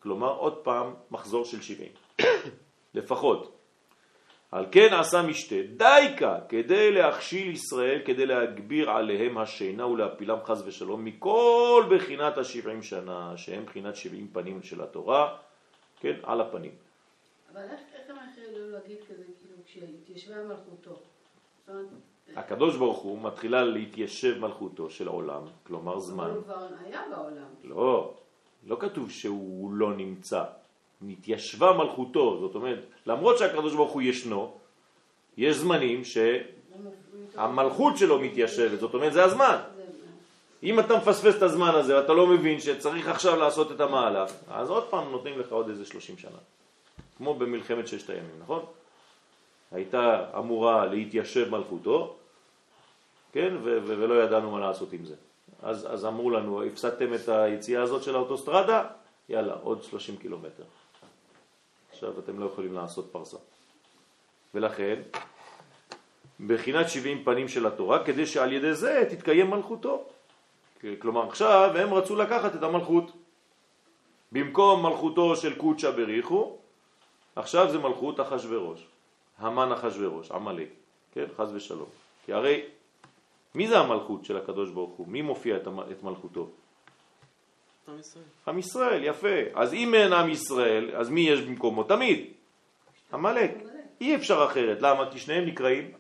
[0.03, 1.89] כלומר עוד פעם מחזור של 70.
[2.95, 3.59] לפחות.
[4.53, 11.05] על כן עשה משתה דייקה כדי להכשיל ישראל, כדי להגביר עליהם השינה ולהפילם חס ושלום
[11.05, 15.37] מכל בחינת השבעים שנה, שהם בחינת שבעים פנים של התורה,
[16.03, 16.73] כן, על הפנים.
[17.53, 20.99] אבל איך איך הם יכולים להגיד כזה, כאילו, כשהתיישבה מלכותו?
[21.69, 21.87] אומרת,
[22.37, 26.31] הקדוש ברוך הוא מתחילה להתיישב מלכותו של עולם, כלומר אבל זמן.
[26.31, 27.47] הוא כבר היה בעולם.
[27.65, 28.15] לא,
[28.67, 30.45] לא כתוב שהוא לא נמצא.
[31.03, 34.57] נתיישבה מלכותו, זאת אומרת, למרות שהקדוש ברוך הוא ישנו,
[35.37, 36.03] יש זמנים
[37.35, 39.57] שהמלכות שלו מתיישבת, זאת אומרת זה הזמן.
[40.63, 44.71] אם אתה מפספס את הזמן הזה ואתה לא מבין שצריך עכשיו לעשות את המהלך, אז
[44.71, 46.39] עוד פעם נותנים לך עוד איזה 30 שנה.
[47.17, 48.65] כמו במלחמת ששת הימים, נכון?
[49.73, 52.17] הייתה אמורה להתיישב מלכותו,
[53.33, 55.15] כן, ולא ידענו מה לעשות עם זה.
[55.63, 58.85] אז, אז אמרו לנו, הפסדתם את היציאה הזאת של האוטוסטרדה?
[59.29, 60.65] יאללה, עוד 30 קילומטר.
[61.93, 63.37] עכשיו אתם לא יכולים לעשות פרסה.
[64.55, 65.03] ולכן,
[66.47, 70.05] בחינת 70 פנים של התורה, כדי שעל ידי זה תתקיים מלכותו.
[70.99, 73.13] כלומר עכשיו הם רצו לקחת את המלכות.
[74.33, 76.57] במקום מלכותו של קודשא בריחו,
[77.37, 78.87] עכשיו זה מלכות אחשוורוש,
[79.39, 80.69] המן אחשוורוש, עמלק,
[81.15, 81.89] כן, חז ושלום.
[82.27, 82.63] כי הרי
[83.55, 85.09] מי זה המלכות של הקדוש ברוך הוא?
[85.09, 86.49] מי מופיע את, המ- את מלכותו?
[87.89, 88.25] עם ישראל.
[88.49, 89.29] עם ישראל, יפה.
[89.55, 91.85] אז אם אין עם ישראל, אז מי יש במקומו?
[91.85, 92.27] תמיד.
[93.13, 93.51] עמלק.
[94.01, 94.83] אי אפשר אחרת.
[94.83, 95.11] למה?
[95.11, 95.93] כי שניהם נקראים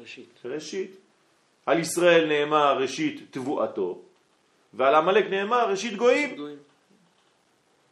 [0.00, 0.40] ראשית.
[0.44, 0.99] ראשית.
[1.70, 3.98] על ישראל נאמר ראשית תבואתו,
[4.74, 6.36] ועל עמלק נאמר ראשית גויים.
[6.36, 6.58] גויים.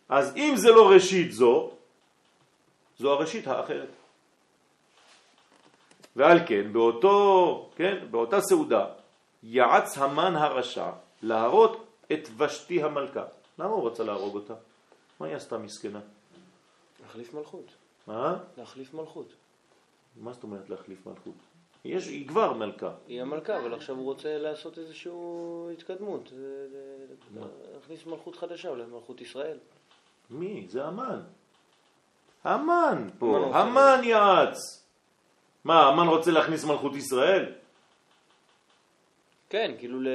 [0.08, 1.70] אז אם זה לא ראשית זו,
[2.98, 3.88] זו הראשית האחרת.
[6.16, 8.86] ועל כן, באותו, כן, באותה סעודה,
[9.42, 10.90] יעץ המן הרשע
[11.22, 13.24] להראות את ושתי המלכה.
[13.58, 14.54] למה הוא רצה להרוג אותה?
[15.20, 16.00] מה היא עשתה מסכנה?
[17.02, 17.66] להחליף מלכות.
[18.06, 18.38] מה?
[18.56, 19.32] להחליף מלכות.
[20.16, 21.47] מה זאת אומרת להחליף מלכות?
[21.84, 22.90] יש, היא כבר מלכה.
[23.06, 25.12] היא המלכה, אבל עכשיו הוא רוצה לעשות איזושהי
[25.72, 26.32] התקדמות.
[27.74, 29.58] להכניס מלכות חדשה, אולי מלכות ישראל.
[30.30, 30.66] מי?
[30.68, 31.20] זה המן.
[32.44, 34.84] המן פה, המן יעץ.
[35.64, 37.52] מה, המן רוצה להכניס מלכות ישראל?
[39.50, 40.08] כן, כאילו ל...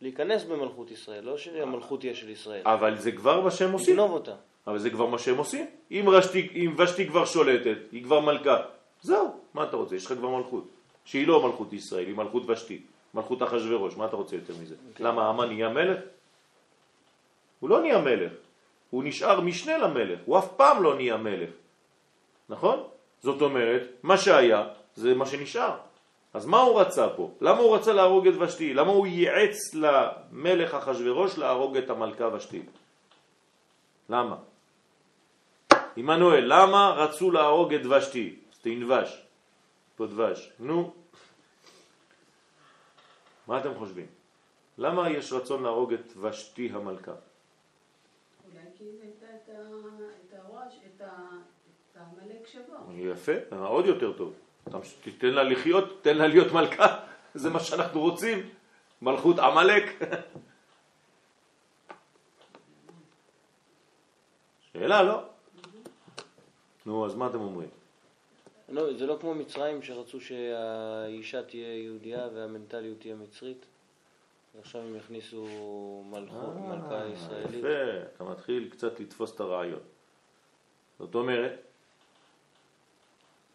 [0.00, 2.62] להיכנס במלכות ישראל, לא שהמלכות תהיה של ישראל.
[2.64, 3.94] אבל זה כבר מה שהם עושים.
[3.94, 4.34] לגנוב אותה.
[4.66, 5.66] אבל זה כבר מה שהם עושים.
[5.90, 8.56] אם, רשתי, אם ושתי כבר שולטת, היא כבר מלכה,
[9.02, 9.96] זהו, מה אתה רוצה?
[9.96, 10.64] יש לך כבר מלכות.
[11.04, 12.80] שהיא לא מלכות ישראל, היא מלכות ושתי,
[13.14, 14.74] מלכות אחשוורוש, מה אתה רוצה יותר מזה?
[14.94, 15.04] כן.
[15.04, 16.00] למה המן נהיה מלך?
[17.60, 18.32] הוא לא נהיה מלך,
[18.90, 21.50] הוא נשאר משנה למלך, הוא אף פעם לא נהיה מלך,
[22.48, 22.82] נכון?
[23.22, 25.76] זאת אומרת, מה שהיה זה מה שנשאר.
[26.34, 27.30] אז מה הוא רצה פה?
[27.40, 28.74] למה הוא רצה להרוג את ושתי?
[28.74, 32.62] למה הוא ייעץ למלך אחשוורוש להרוג את המלכה ושתי?
[34.08, 34.36] למה?
[35.96, 38.39] עמנואל, למה רצו להרוג את ושתי?
[38.60, 39.26] אז תנבש,
[39.96, 40.52] פה דבש.
[40.58, 40.94] נו,
[43.46, 44.06] מה אתם חושבים?
[44.78, 47.12] למה יש רצון להרוג את ושתי המלכה?
[48.44, 49.26] אולי כי היא הייתה
[50.24, 51.02] את הראש, את
[51.96, 52.92] העמלק שבו.
[52.92, 54.34] יפה, עוד יותר טוב.
[55.02, 58.48] תיתן לה לחיות, תן לה להיות מלכה, זה מה שאנחנו רוצים.
[59.02, 59.84] מלכות עמלק.
[64.72, 65.22] שאלה, לא?
[66.86, 67.79] נו, אז מה אתם אומרים?
[68.70, 73.66] לא, זה לא כמו מצרים שרצו שהאישה תהיה יהודייה והמנטליות תהיה מצרית.
[74.56, 75.46] ועכשיו הם יכניסו
[76.10, 77.58] מלכות, מלכה אה, ישראלית.
[77.58, 79.80] יפה, אתה מתחיל קצת לתפוס את הרעיון.
[80.98, 81.60] זאת אומרת,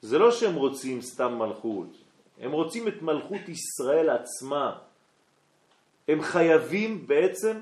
[0.01, 1.97] זה לא שהם רוצים סתם מלכות,
[2.39, 4.77] הם רוצים את מלכות ישראל עצמה.
[6.07, 7.59] הם חייבים בעצם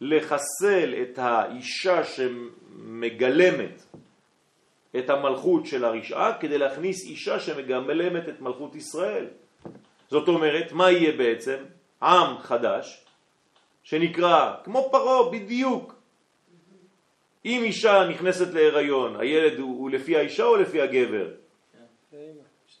[0.00, 3.82] לחסל את האישה שמגלמת
[4.98, 9.26] את המלכות של הרשעה כדי להכניס אישה שמגלמת את מלכות ישראל.
[10.10, 11.56] זאת אומרת, מה יהיה בעצם?
[12.02, 13.04] עם חדש
[13.82, 15.94] שנקרא, כמו פרו בדיוק,
[17.44, 21.28] אם אישה נכנסת להיריון, הילד הוא, הוא לפי האישה או לפי הגבר?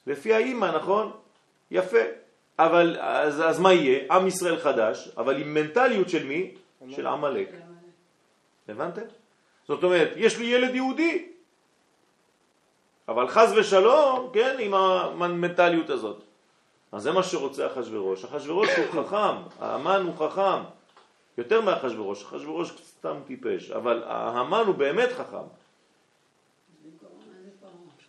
[0.06, 1.12] לפי האימא, נכון?
[1.70, 1.98] יפה.
[2.58, 4.04] אבל אז, אז מה יהיה?
[4.10, 6.54] עם ישראל חדש, אבל עם מנטליות של מי?
[6.90, 7.48] של עמלק.
[8.68, 9.02] הבנתם?
[9.68, 11.31] זאת אומרת, יש לי ילד יהודי,
[13.08, 16.22] אבל חז ושלום, כן, עם המנטליות הזאת.
[16.92, 18.24] אז זה מה שרוצה אחשוורוש.
[18.24, 20.62] אחשוורוש הוא חכם, האמן הוא חכם,
[21.38, 22.22] יותר מאחשוורוש.
[22.22, 25.46] אחשוורוש סתם טיפש, אבל ההמן הוא באמת חכם.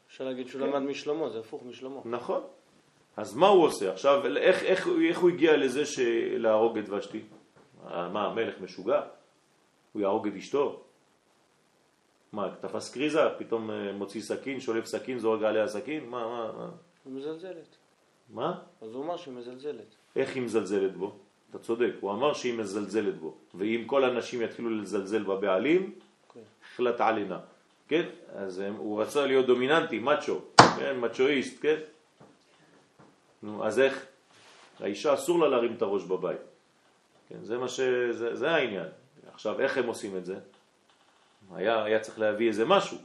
[0.07, 1.99] אפשר להגיד שהוא למד משלמה, זה הפוך משלמה.
[2.05, 2.41] נכון.
[3.17, 3.91] אז מה הוא עושה?
[3.93, 5.83] עכשיו, איך, איך, איך הוא הגיע לזה
[6.37, 7.21] להרוג את ושתי?
[7.83, 9.01] מה, המלך משוגע?
[9.93, 10.81] הוא יהרוג את אשתו?
[12.33, 13.19] מה, תפס קריזה?
[13.37, 16.09] פתאום אה, מוציא סכין, שולף סכין, זורק עליה סכין?
[16.09, 16.69] מה, מה, מה?
[17.05, 17.75] היא מזלזלת.
[18.29, 18.59] מה?
[18.81, 19.95] אז הוא אמר שהיא מזלזלת.
[20.15, 21.15] איך היא מזלזלת בו?
[21.49, 23.35] אתה צודק, הוא אמר שהיא מזלזלת בו.
[23.55, 25.93] ואם כל האנשים יתחילו לזלזל בבעלים,
[26.33, 26.39] כן.
[26.63, 27.39] החלט עלינה.
[27.87, 28.05] כן?
[28.35, 30.95] אז הם, הוא רצה להיות דומיננטי, מצ'ו, כן?
[30.99, 31.79] מצ'ואיסט, כן?
[33.43, 34.05] נו, אז איך?
[34.79, 36.39] האישה אסור לה להרים את הראש בבית.
[37.29, 37.79] כן, זה מה ש...
[38.11, 38.87] זה, זה העניין.
[39.33, 40.39] עכשיו, איך הם עושים את זה?
[41.55, 42.97] היה, היה צריך להביא איזה משהו.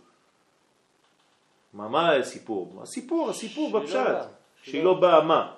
[1.72, 2.82] מה, מה הסיפור?
[2.82, 4.16] הסיפור, הסיפור בפשט.
[4.62, 5.54] שהיא לא באה מה?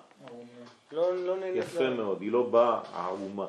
[0.92, 1.46] לא, לא.
[1.46, 3.46] יפה מאוד, היא לא באה ערומה.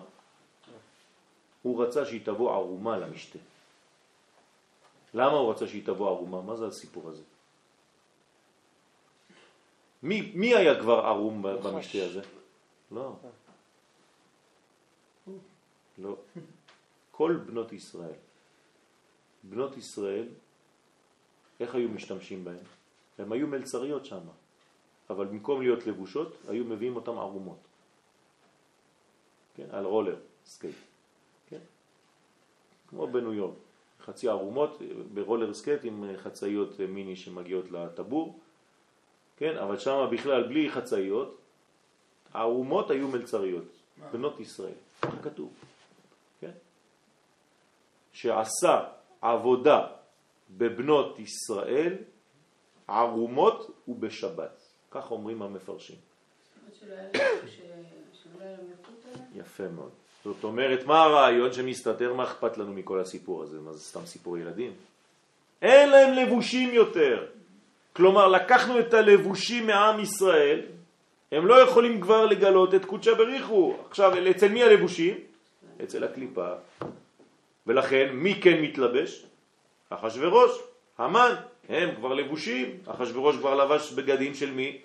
[1.62, 3.40] הוא רצה שהיא תבוא ערומה למשתה.
[5.14, 6.42] למה הוא רצה שהיא תבוא ערומה?
[6.42, 7.24] מה זה הסיפור הזה?
[10.04, 11.42] מי, מי היה כבר ערום.
[11.42, 12.22] במשתה הזה?
[12.92, 13.14] לא.
[15.98, 16.16] לא.
[17.12, 18.20] כל בנות ישראל.
[19.44, 20.28] בנות ישראל,
[21.60, 22.64] איך היו משתמשים בהן?
[23.18, 24.20] הן היו מלצריות שם,
[25.10, 27.58] אבל במקום להיות לבושות, היו מביאים אותן ערומות.
[29.56, 29.66] כן?
[29.72, 30.76] על roller, skate.
[31.50, 31.60] כן?
[32.88, 33.56] כמו בניו יורק.
[34.02, 34.82] חצי ערומות
[35.14, 38.40] ב roller skate עם חצאיות מיני שמגיעות לטבור.
[39.38, 39.58] כן?
[39.58, 41.38] אבל שם בכלל בלי חצאיות,
[42.34, 43.66] הערומות היו מלצריות,
[44.12, 44.74] בנות ישראל.
[45.24, 45.54] כתוב.
[46.40, 46.52] כן?
[48.14, 49.88] שעשה עבודה
[50.58, 51.94] בבנות ישראל
[52.88, 54.62] ערומות ובשבת.
[54.92, 55.96] כך אומרים המפרשים.
[59.36, 59.90] יפה מאוד.
[60.24, 62.14] זאת אומרת, מה הרעיון שמסתתר?
[62.14, 63.60] מה אכפת לנו מכל הסיפור הזה?
[63.60, 64.74] מה זה סתם סיפור ילדים?
[65.62, 67.26] אין להם לבושים יותר.
[67.94, 70.62] כלומר, לקחנו את הלבושים מעם ישראל,
[71.32, 73.76] הם לא יכולים כבר לגלות את קודשא בריחו.
[73.90, 75.18] עכשיו, אצל מי הלבושים?
[75.84, 76.54] אצל הקליפה.
[77.68, 79.26] ולכן, מי כן מתלבש?
[79.90, 80.52] אחשוורוש,
[80.98, 81.36] המן,
[81.70, 82.80] הם כבר לבושים.
[82.88, 84.82] אחשוורוש כבר לבש בגדים של מי?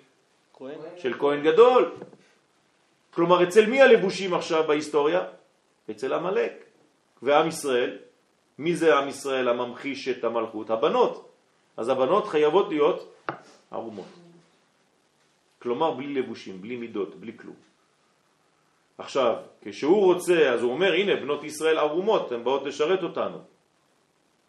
[0.53, 0.79] כהן?
[0.97, 1.91] של כהן גדול.
[3.13, 5.21] כלומר, אצל מי הלבושים עכשיו בהיסטוריה?
[5.91, 6.53] אצל המלאק.
[7.21, 7.97] ועם ישראל,
[8.57, 10.69] מי זה עם ישראל הממחיש את המלכות?
[10.69, 11.29] הבנות.
[11.77, 13.15] אז הבנות חייבות להיות
[13.71, 14.13] ערומות.
[15.59, 17.55] כלומר, בלי לבושים, בלי מידות, בלי כלום.
[18.97, 23.37] עכשיו, כשהוא רוצה, אז הוא אומר, הנה, בנות ישראל ערומות, הן באות לשרת אותנו.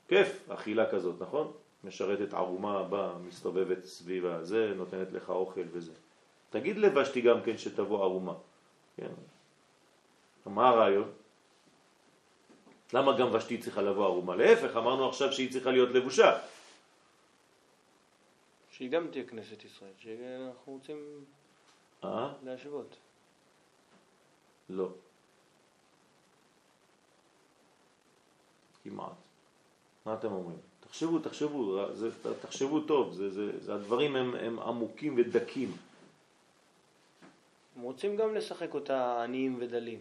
[0.08, 1.52] כיף, אכילה כזאת, נכון?
[1.84, 5.92] משרתת ערומה, באה, מסתובבת סביב הזה, נותנת לך אוכל וזה.
[6.50, 8.34] תגיד לבשתי גם כן שתבוא ערומה.
[8.96, 9.12] כן?
[10.46, 11.10] מה הרעיון?
[12.92, 14.36] למה גם ושתי צריכה לבוא ערומה?
[14.36, 16.38] להפך, אמרנו עכשיו שהיא צריכה להיות לבושה.
[18.70, 21.24] שהיא גם תהיה כנסת ישראל, שאנחנו רוצים
[22.04, 22.32] אה?
[22.44, 22.96] להשוות.
[24.70, 24.88] לא.
[28.84, 29.12] כמעט.
[30.06, 30.58] מה אתם אומרים?
[30.80, 32.10] תחשבו, תחשבו, זה,
[32.40, 35.72] תחשבו טוב, זה, זה, זה, הדברים הם, הם עמוקים ודקים.
[37.76, 39.98] הם רוצים גם לשחק אותה עניים ודלים.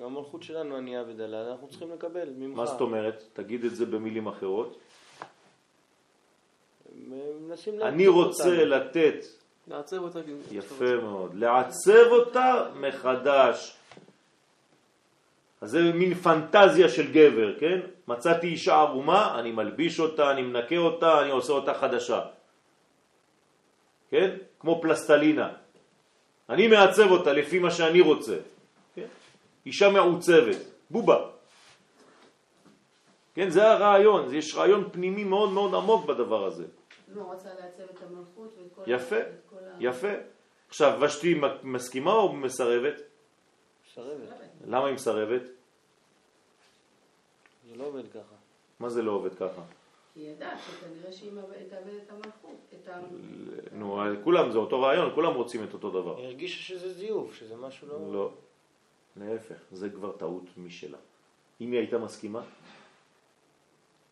[0.00, 2.56] גם המלכות שלנו ענייה ודלה, אנחנו צריכים לקבל ממך.
[2.56, 3.24] מה זאת אומרת?
[3.32, 4.78] תגיד את זה במילים אחרות.
[7.82, 8.64] אני רוצה אותנו.
[8.64, 9.24] לתת,
[9.68, 10.18] לעצב אותה.
[10.50, 13.76] יפה מאוד, לעצב אותה מחדש.
[15.60, 17.80] אז זה מין פנטזיה של גבר, כן?
[18.08, 22.20] מצאתי אישה ערומה, אני מלביש אותה, אני מנקה אותה, אני עושה אותה חדשה.
[24.10, 24.36] כן?
[24.60, 25.48] כמו פלסטלינה.
[26.50, 28.36] אני מעצב אותה לפי מה שאני רוצה.
[28.94, 29.06] כן?
[29.66, 30.58] אישה מעוצבת,
[30.90, 31.18] בובה.
[33.34, 36.64] כן, זה הרעיון, יש רעיון פנימי מאוד מאוד עמוק בדבר הזה.
[37.14, 38.82] לא, הוא רצה לעצב את המלכות ואת כל...
[38.86, 39.16] יפה,
[39.80, 40.12] יפה.
[40.68, 43.02] עכשיו, ושתי מסכימה או מסרבת?
[43.86, 44.28] מסרבת.
[44.66, 45.42] למה היא מסרבת?
[47.68, 48.34] זה לא עובד ככה.
[48.80, 49.62] מה זה לא עובד ככה?
[50.14, 51.30] כי היא ידעה שכנראה שהיא
[51.70, 53.00] תאבד את המלכות, את ה...
[53.72, 56.16] נו, כולם, זה אותו רעיון, כולם רוצים את אותו דבר.
[56.16, 58.12] היא הרגישה שזה זיוף, שזה משהו לא...
[58.12, 58.30] לא,
[59.16, 60.98] להפך, זה כבר טעות משלה.
[61.60, 62.42] אם היא הייתה מסכימה,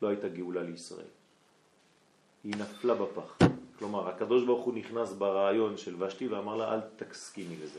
[0.02, 1.06] לא הייתה גאולה לישראל.
[2.44, 3.38] היא נפלה בפח.
[3.78, 7.78] כלומר, הקדוש ברוך הוא נכנס ברעיון של ושתי ואמר לה, אל תסכימי לזה.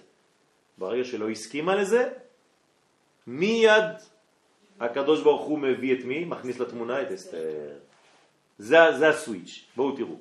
[0.77, 2.09] ברגע שלא הסכימה לזה,
[3.27, 3.83] מיד
[4.79, 6.25] הקדוש ברוך הוא מביא את מי?
[6.25, 7.37] מכניס לתמונה את אסתר.
[8.57, 10.15] זה, זה הסוויץ', בואו תראו.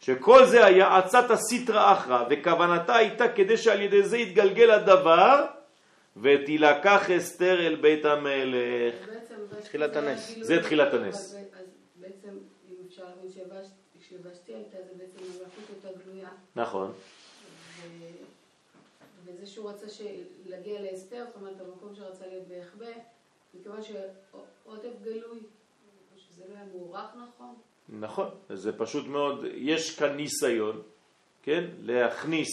[0.00, 5.46] שכל זה היה עצת הסיטרא אחרא, וכוונתה הייתה כדי שעל ידי זה יתגלגל הדבר,
[6.16, 8.94] ותילקח אסתר אל בית המלך.
[9.62, 10.34] תחילת הנס.
[10.40, 11.16] זה תחילת הנס.
[11.16, 11.66] אז ב- אז
[12.00, 12.28] בעצם,
[12.70, 13.30] אם אפשר להבין
[14.12, 16.28] שבש- שבשתי הייתה, זה בעצם המלכות אותה גלויה.
[16.56, 16.92] נכון,
[19.24, 19.86] וזה שהוא רצה
[20.46, 22.86] להגיע לאסתר, זאת אומרת, המקום שרצה להיות בהחבא,
[23.54, 25.38] מכיוון שעודף גלוי,
[26.16, 27.54] שזה לא היה מוערך נכון,
[28.00, 30.82] נכון, זה פשוט מאוד, יש כאן ניסיון,
[31.42, 32.48] כן, להכניס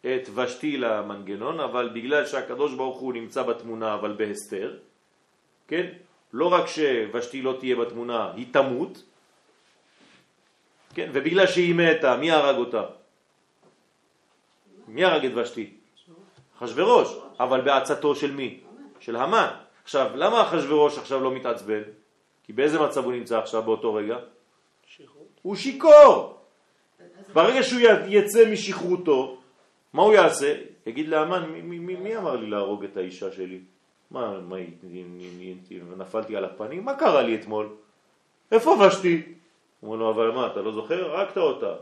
[0.00, 4.78] את ושתי למנגנון, אבל בגלל שהקדוש ברוך הוא נמצא בתמונה אבל בהסתר,
[5.68, 5.92] כן,
[6.32, 9.02] לא רק שוושתי לא תהיה בתמונה, היא תמות,
[10.94, 12.82] כן, ובגלל שהיא מתה, מי הרג אותה?
[14.88, 15.70] מי הרג את ושתי?
[16.58, 17.08] אחשוורוש,
[17.40, 18.60] אבל בעצתו של מי?
[19.00, 19.48] של המן.
[19.84, 21.82] עכשיו, למה אחשוורוש עכשיו לא מתעצבן?
[22.44, 24.16] כי באיזה מצב הוא נמצא עכשיו באותו רגע?
[25.42, 26.38] הוא שיכור.
[27.32, 29.38] ברגע שהוא יצא משכרותו,
[29.92, 30.54] מה הוא יעשה?
[30.86, 33.60] יגיד לאמן, מי, מי, מי, אמר לי להרוג את האישה שלי?
[34.10, 34.56] מה, מה,
[35.96, 36.84] נפלתי על הפנים?
[36.84, 37.68] מה קרה לי אתמול?
[38.52, 39.37] איפה ושתי?
[39.82, 41.10] אומר לו, אבל מה, אתה לא זוכר?
[41.10, 41.74] הרגת אותה.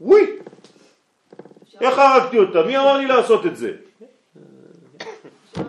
[0.00, 0.22] וואי,
[1.80, 2.62] איך הרגתי אותה?
[2.66, 3.72] מי אמר לי לעשות את זה?
[5.56, 5.60] לא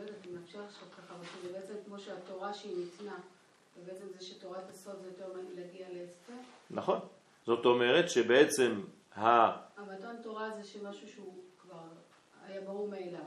[0.00, 3.16] יודעת אם אפשר לחשוב ככה, אבל שזה בעצם כמו שהתורה שהיא ניתנה,
[3.82, 5.24] ובעצם זה שתורת הסוד זה יותר
[5.56, 6.32] להגיע לאסתר,
[6.70, 6.98] נכון.
[7.46, 8.80] זאת אומרת שבעצם
[9.16, 9.24] ה...
[9.76, 11.32] המתן תורה זה שמשהו שהוא
[11.62, 11.78] כבר
[12.48, 13.20] היה ברור מאליו.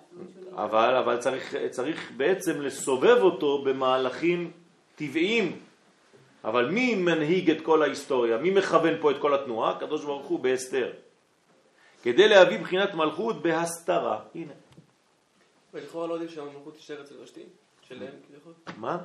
[0.52, 4.52] נהיה- אבל, אבל צריך, צריך בעצם לסובב אותו במהלכים
[4.96, 5.60] טבעיים.
[6.44, 8.38] אבל מי מנהיג את כל ההיסטוריה?
[8.38, 9.72] מי מכוון פה את כל התנועה?
[9.72, 10.92] הקדוש ברוך הוא בהסתר.
[12.04, 14.20] כדי להביא בחינת מלכות בהסתרה.
[14.36, 14.54] הנה.
[15.74, 17.44] ולכאורה לא עדיף שהמלכות תישאר אצל ושתי?
[17.88, 18.54] שלהם כביכול?
[18.78, 18.98] מה?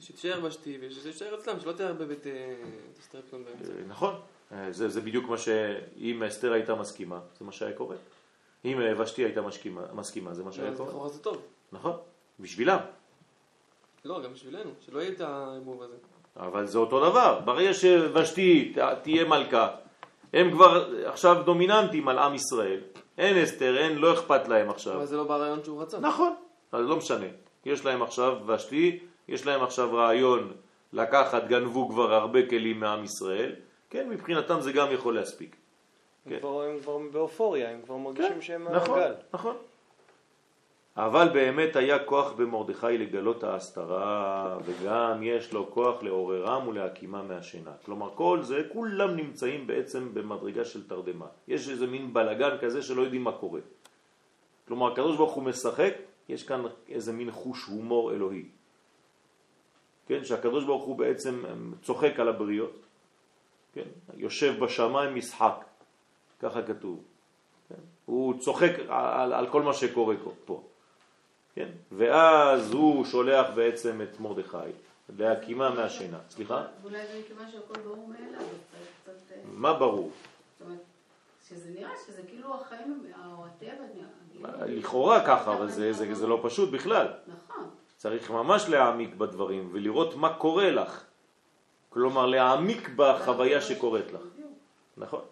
[0.00, 2.54] שתישאר ושתי ושזה יישאר אצלם, שלא אה,
[3.00, 3.72] אסתר פתאום באמצע.
[3.72, 4.20] אה, נכון.
[4.52, 7.96] אה, זה, זה בדיוק מה שאם אסתר הייתה מסכימה, זה מה שהיה קורה.
[8.64, 10.88] אם אה, ושתי הייתה מסכימה, מסכימה זה מה שהיה אז קורה.
[10.88, 11.42] לכאורה זה טוב.
[11.72, 11.96] נכון.
[12.40, 12.78] בשבילם.
[14.04, 15.96] לא, גם בשבילנו, שלא יהיה את הערבוב הזה.
[16.40, 17.40] אבל זה אותו דבר.
[17.44, 18.72] ברגע שוושתי
[19.02, 19.68] תהיה מלכה,
[20.32, 22.80] הם כבר עכשיו דומיננטים על עם ישראל.
[23.18, 24.94] אין אסתר, אין, לא אכפת להם עכשיו.
[24.96, 25.98] אבל זה לא ברעיון שהוא רצה.
[26.00, 26.34] נכון,
[26.72, 27.26] אז לא משנה.
[27.66, 30.52] יש להם עכשיו ושתי, יש להם עכשיו רעיון
[30.92, 33.52] לקחת, גנבו כבר הרבה כלים מעם ישראל.
[33.90, 35.56] כן, מבחינתם זה גם יכול להספיק.
[36.26, 36.38] הם כן.
[36.40, 39.14] כבר- הם כבר באופוריה, הם כבר מרגישים שהם נכון, מעגל.
[39.34, 39.56] נכון.
[41.06, 47.72] אבל באמת היה כוח במרדכי לגלות ההסתרה, וגם יש לו כוח לעוררם ולהקימה מהשינה.
[47.84, 51.26] כלומר, כל זה, כולם נמצאים בעצם במדרגה של תרדמה.
[51.48, 53.60] יש איזה מין בלגן כזה שלא יודעים מה קורה.
[54.68, 55.94] כלומר, הקדוש ברוך הוא משחק,
[56.28, 58.44] יש כאן איזה מין חוש הומור אלוהי.
[60.06, 62.86] כן, שהקדוש ברוך הוא בעצם אמ, צוחק על הבריות,
[63.72, 65.64] כן, יושב בשמיים משחק,
[66.40, 67.04] ככה כתוב.
[67.68, 67.80] כן?
[68.04, 70.69] הוא צוחק על, על כל מה שקורה פה.
[71.54, 71.68] כן?
[71.92, 74.56] ואז הוא שולח בעצם את מרדכי
[75.18, 76.18] להקימה מהשינה.
[76.30, 76.64] סליחה?
[76.82, 78.46] ואולי זה מכיוון שהכל ברור מאליו,
[79.02, 79.12] קצת...
[79.32, 80.10] אה, מה ברור?
[80.58, 80.80] זאת אומרת,
[81.48, 83.04] שזה נראה שזה כאילו החיים,
[83.36, 83.84] או הטבע,
[84.66, 87.06] לכאורה ככה, אבל זה, זה, זה לא פשוט בכלל.
[87.26, 87.70] נכון.
[87.96, 91.04] צריך ממש להעמיק בדברים ולראות מה קורה לך.
[91.88, 94.20] כלומר, להעמיק בחוויה שקורית לך.
[94.96, 95.22] נכון.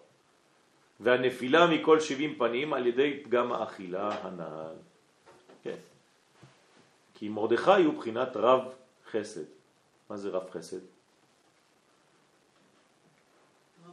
[0.99, 4.75] והנפילה מכל שבעים פנים על ידי פגם האכילה הנ"ל.
[5.63, 5.75] כן.
[7.19, 8.73] כי מרדכי הוא בחינת רב
[9.11, 9.43] חסד.
[10.09, 10.79] מה זה רב חסד?
[13.85, 13.91] לא?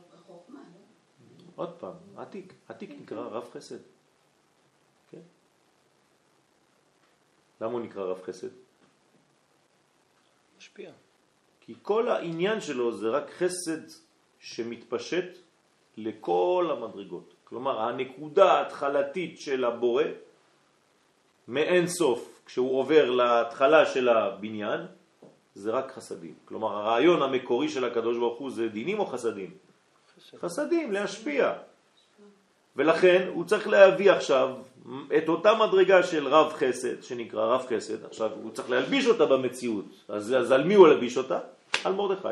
[1.57, 2.53] עוד פעם, עתיק.
[2.68, 3.79] עתיק נקרא רב חסד.
[5.11, 5.20] כן.
[7.61, 8.49] למה הוא נקרא רב חסד?
[10.59, 10.93] משפיע.
[11.61, 13.83] כי כל העניין שלו זה רק חסד
[14.39, 15.39] שמתפשט
[15.97, 17.35] לכל המדרגות.
[17.45, 20.05] כלומר, הנקודה ההתחלתית של הבורא,
[21.49, 24.80] מאין סוף, כשהוא עובר להתחלה של הבניין,
[25.55, 26.34] זה רק חסדים.
[26.44, 29.51] כלומר, הרעיון המקורי של הקדוש ברוך הוא זה דינים או חסדים?
[30.40, 31.53] חסדים, להשפיע.
[32.76, 34.55] ולכן הוא צריך להביא עכשיו
[35.16, 39.84] את אותה מדרגה של רב חסד, שנקרא רב חסד, עכשיו הוא צריך להלביש אותה במציאות.
[40.09, 41.38] אז, אז על מי הוא להלביש אותה?
[41.84, 42.28] על מרדכי.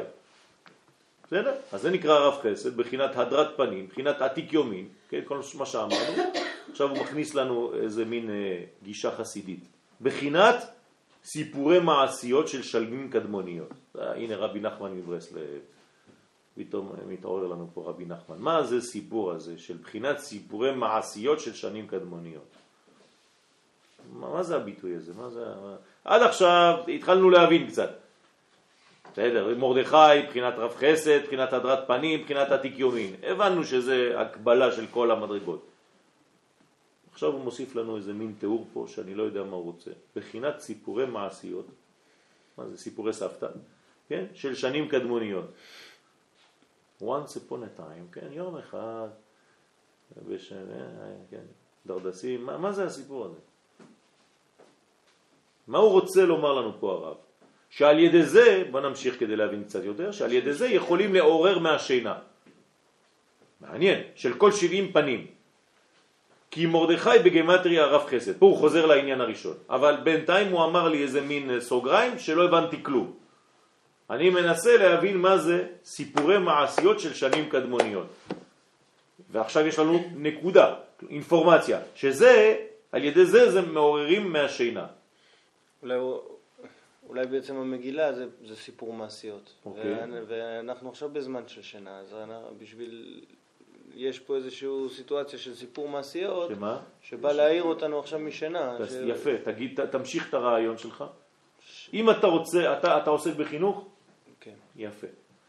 [1.26, 1.54] בסדר?
[1.72, 5.94] אז זה נקרא רב חסד, בחינת הדרת פנים, בחינת עתיק יומין, כן, כל מה שאמרנו.
[6.70, 9.73] עכשיו הוא מכניס לנו איזה מין אה, גישה חסידית.
[10.00, 10.56] בחינת
[11.24, 13.72] סיפורי מעשיות של שלמים קדמוניות.
[13.98, 15.60] אה, הנה רבי נחמן מברסלב,
[16.56, 18.38] פתאום מתעורר לנו פה רבי נחמן.
[18.38, 22.56] מה זה סיפור הזה של בחינת סיפורי מעשיות של שנים קדמוניות?
[24.12, 25.12] מה, מה זה הביטוי הזה?
[25.16, 25.44] מה זה...
[26.04, 27.90] עד עכשיו התחלנו להבין קצת.
[29.12, 33.14] בסדר, מרדכי, בחינת רב חסד, בחינת הדרת פנים, בחינת עתיק יומין.
[33.22, 35.66] הבנו שזה הקבלה של כל המדרגות.
[37.14, 39.90] עכשיו הוא מוסיף לנו איזה מין תיאור פה שאני לא יודע מה הוא רוצה.
[40.16, 41.66] בחינת סיפורי מעשיות,
[42.58, 43.46] מה זה סיפורי סבתא,
[44.08, 44.24] כן?
[44.34, 45.44] של שנים קדמוניות.
[47.00, 48.26] once upon a time, כן?
[48.30, 49.08] יום אחד,
[50.28, 50.86] בשנה,
[51.30, 51.44] כן,
[51.86, 53.38] דרדסים, מה, מה זה הסיפור הזה?
[55.66, 57.16] מה הוא רוצה לומר לנו פה הרב?
[57.70, 62.18] שעל ידי זה, בוא נמשיך כדי להבין קצת יותר, שעל ידי זה יכולים לעורר מהשינה.
[63.60, 65.33] מעניין, של כל 70 פנים.
[66.54, 68.38] כי מרדכי בגמטריה רב חסד.
[68.38, 69.56] פה הוא חוזר לעניין הראשון.
[69.70, 73.12] אבל בינתיים הוא אמר לי איזה מין סוגריים שלא הבנתי כלום.
[74.10, 78.06] אני מנסה להבין מה זה סיפורי מעשיות של שנים קדמוניות.
[79.30, 80.74] ועכשיו יש לנו נקודה,
[81.10, 82.56] אינפורמציה, שזה,
[82.92, 84.86] על ידי זה זה מעוררים מהשינה.
[85.82, 85.98] אולי,
[87.08, 89.52] אולי בעצם המגילה זה, זה סיפור מעשיות.
[89.66, 89.94] אוקיי.
[90.28, 92.14] ואנחנו עכשיו בזמן של שינה, אז
[92.58, 93.24] בשביל...
[93.96, 96.80] יש פה איזושהי סיטואציה של סיפור מעשיות, שמה?
[97.02, 98.76] שבא להעיר אותנו עכשיו משינה.
[98.88, 98.92] ש...
[99.06, 101.04] יפה, תגיד, ת, תמשיך את הרעיון שלך.
[101.94, 103.86] אם אתה רוצה, אתה, אתה עוסק בחינוך?
[104.40, 104.54] כן.
[104.76, 105.06] יפה.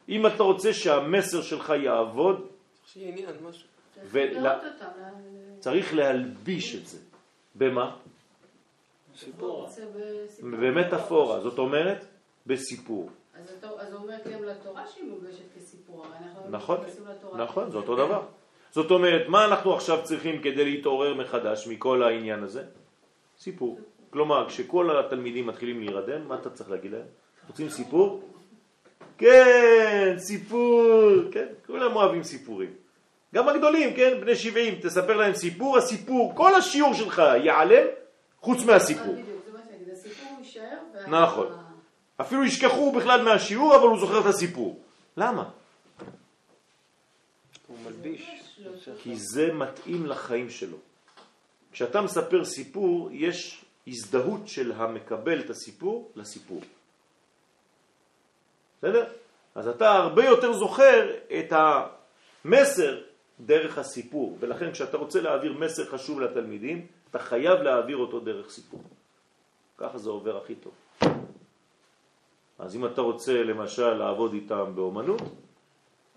[0.10, 2.48] אם אתה רוצה שהמסר שלך יעבוד,
[2.86, 3.68] שיהיה עניין, משהו.
[4.12, 4.48] ול...
[5.60, 6.98] צריך להלביש את זה.
[7.56, 7.96] במה?
[9.18, 9.68] סיפור.
[10.42, 12.06] במטאפורה, זאת אומרת,
[12.48, 13.10] בסיפור.
[13.36, 15.75] אז אתה- אז הוא אומר גם לתורה שהיא מוגשת כסיפור,
[16.50, 17.78] נכון, מתייחסים לתורה נכון, זה.
[17.78, 18.22] אותו דבר.
[18.72, 22.64] זאת אומרת, מה אנחנו עכשיו צריכים כדי להתעורר מחדש מכל העניין הזה?
[23.40, 23.80] סיפור.
[24.10, 27.06] כלומר, כשכל התלמידים מתחילים להירדם, מה אתה צריך להגיד להם?
[27.48, 28.24] רוצים סיפור?
[29.18, 30.92] כן, סיפור,
[31.32, 32.70] כן, כולם אוהבים סיפורים.
[33.36, 37.88] גם הגדולים, כן, בני 70, תספר להם סיפור, הסיפור, כל השיעור שלך ייעלם
[38.42, 39.16] חוץ מהסיפור.
[40.96, 41.48] וה- נכון.
[42.22, 44.80] אפילו ישכחו בכלל מהשיעור, אבל הוא זוכר את הסיפור.
[45.18, 45.44] למה?
[47.86, 48.56] מלביש.
[49.04, 50.78] כי זה מתאים לחיים שלו.
[51.72, 56.62] כשאתה מספר סיפור, יש הזדהות של המקבל את הסיפור לסיפור.
[58.78, 59.06] בסדר?
[59.56, 61.54] אז אתה הרבה יותר זוכר את
[62.46, 63.02] המסר
[63.40, 68.84] דרך הסיפור, ולכן כשאתה רוצה להעביר מסר חשוב לתלמידים, אתה חייב להעביר אותו דרך סיפור.
[69.78, 70.74] ככה זה עובר הכי טוב.
[72.60, 75.22] אז אם אתה רוצה למשל לעבוד איתם באומנות,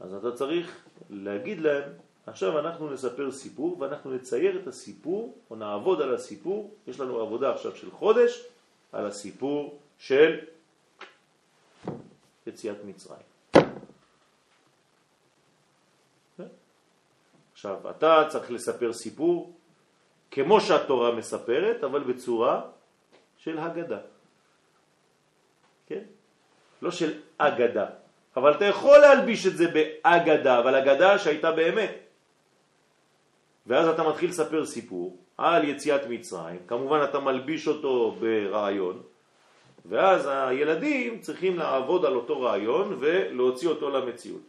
[0.01, 1.93] אז אתה צריך להגיד להם,
[2.27, 7.55] עכשיו אנחנו נספר סיפור ואנחנו נצייר את הסיפור, או נעבוד על הסיפור, יש לנו עבודה
[7.55, 8.45] עכשיו של חודש,
[8.93, 10.39] על הסיפור של
[12.47, 13.29] יציאת מצרים.
[17.53, 19.53] עכשיו, אתה צריך לספר סיפור
[20.31, 22.71] כמו שהתורה מספרת, אבל בצורה
[23.37, 23.99] של הגדה.
[25.87, 26.03] כן?
[26.83, 27.87] לא של אגדה.
[28.39, 31.95] אבל אתה יכול להלביש את זה באגדה, אבל אגדה שהייתה באמת.
[33.67, 39.03] ואז אתה מתחיל לספר סיפור על יציאת מצרים, כמובן אתה מלביש אותו ברעיון,
[39.87, 44.43] ואז הילדים צריכים לעבוד על אותו רעיון ולהוציא אותו למציאות.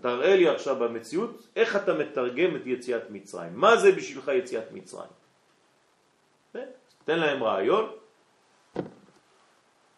[0.00, 3.52] תראה לי עכשיו במציאות איך אתה מתרגם את יציאת מצרים.
[3.54, 5.10] מה זה בשבילך יציאת מצרים?
[7.04, 7.90] תן להם רעיון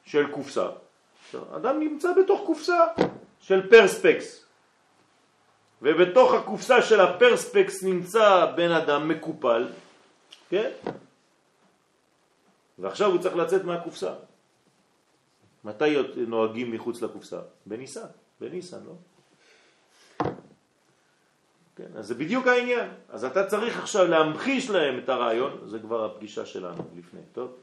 [0.05, 0.86] של קופסה.
[1.35, 2.87] אדם נמצא בתוך קופסה
[3.41, 4.47] של פרספקס.
[5.83, 9.69] ובתוך הקופסה של הפרספקס נמצא בן אדם מקופל,
[10.49, 10.71] כן?
[12.79, 14.15] ועכשיו הוא צריך לצאת מהקופסה.
[15.65, 15.97] מתי
[16.27, 17.41] נוהגים מחוץ לקופסה?
[17.67, 18.07] בניסן,
[18.41, 18.93] בניסן, לא?
[21.77, 22.91] כן, אז זה בדיוק העניין.
[23.09, 27.57] אז אתה צריך עכשיו להמחיש להם את הרעיון, זה כבר הפגישה שלנו לפני, טוב?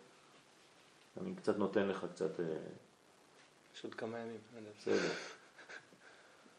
[1.22, 2.40] אני קצת נותן לך קצת...
[3.76, 4.38] יש עוד כמה ימים.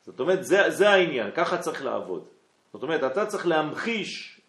[0.06, 2.24] זאת אומרת, זה, זה העניין, ככה צריך לעבוד.
[2.72, 4.40] זאת אומרת, אתה צריך להמחיש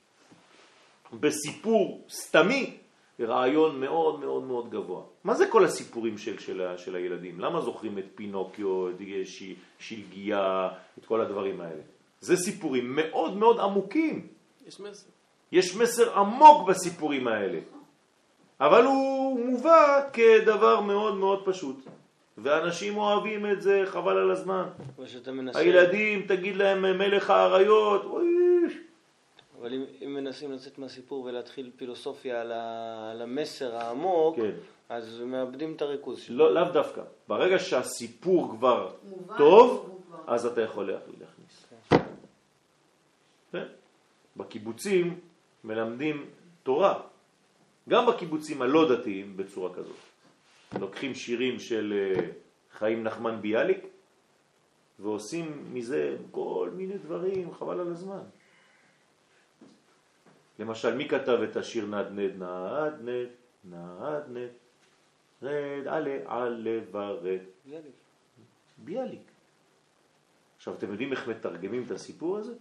[1.13, 2.77] בסיפור סתמי
[3.19, 5.03] רעיון מאוד מאוד מאוד גבוה.
[5.23, 7.39] מה זה כל הסיפורים של, של, של הילדים?
[7.39, 8.95] למה זוכרים את פינוקיו, את
[9.79, 11.81] שלגיה, את כל הדברים האלה?
[12.19, 14.27] זה סיפורים מאוד מאוד עמוקים.
[14.67, 15.09] יש מסר.
[15.51, 17.59] יש מסר עמוק בסיפורים האלה,
[18.59, 21.85] אבל הוא מובא כדבר מאוד מאוד פשוט.
[22.37, 24.65] ואנשים אוהבים את זה, חבל על הזמן.
[25.31, 25.59] מנסה...
[25.59, 28.25] הילדים, תגיד להם מלך האריות, אוי,
[29.61, 34.51] אבל אם, אם מנסים לצאת מהסיפור ולהתחיל פילוסופיה על, ה, על המסר העמוק, כן.
[34.89, 36.37] אז מאבדים את הריכוז שלו.
[36.37, 37.01] לא, לאו דווקא.
[37.27, 41.73] ברגע שהסיפור כבר מובן, טוב, כבר- אז אתה יכול לה- להכניס.
[43.51, 43.63] כן?
[44.37, 45.19] בקיבוצים
[45.63, 46.25] מלמדים
[46.63, 46.99] תורה,
[47.89, 49.95] גם בקיבוצים הלא דתיים בצורה כזאת.
[50.79, 52.27] לוקחים שירים של אה,
[52.71, 53.85] חיים נחמן ביאליק
[54.99, 58.23] ועושים מזה כל מיני דברים, חבל על הזמן.
[60.59, 62.93] למשל, מי כתב את השיר נדנד נדנד
[63.65, 64.49] נדנד
[65.43, 67.39] רד עלה עלה ורד?
[67.65, 67.95] ביאליק.
[68.77, 69.31] ביאליק.
[70.57, 72.53] עכשיו, אתם יודעים איך מתרגמים את הסיפור הזה?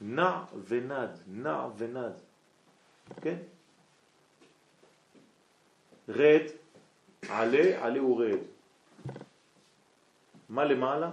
[0.00, 2.12] נע ונד, נע ונד.
[3.20, 3.36] כן?
[6.08, 6.46] רד,
[7.28, 8.38] עלה, עלה ורד.
[10.48, 11.10] מה למעלה?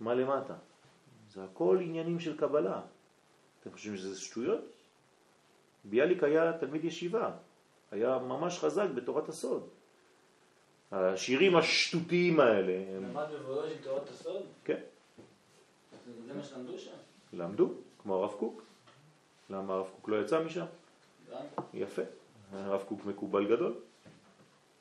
[0.00, 0.54] מה למטה?
[1.30, 2.80] זה הכל עניינים של קבלה.
[3.60, 4.60] אתם חושבים שזה שטויות?
[5.84, 7.30] ביאליק היה תלמיד ישיבה,
[7.90, 9.68] היה ממש חזק בתורת הסוד.
[10.92, 14.42] השירים השטותיים האלה, הם, למד בוולוז'ין תורת הסוד?
[14.64, 14.80] כן,
[16.26, 16.96] זה מה שלמדו שם?
[17.32, 18.62] למדו, כמו הרב קוק.
[19.50, 20.66] למה הרב קוק לא יצא משם?
[21.74, 22.02] יפה.
[22.52, 23.74] הרב קוק מקובל גדול.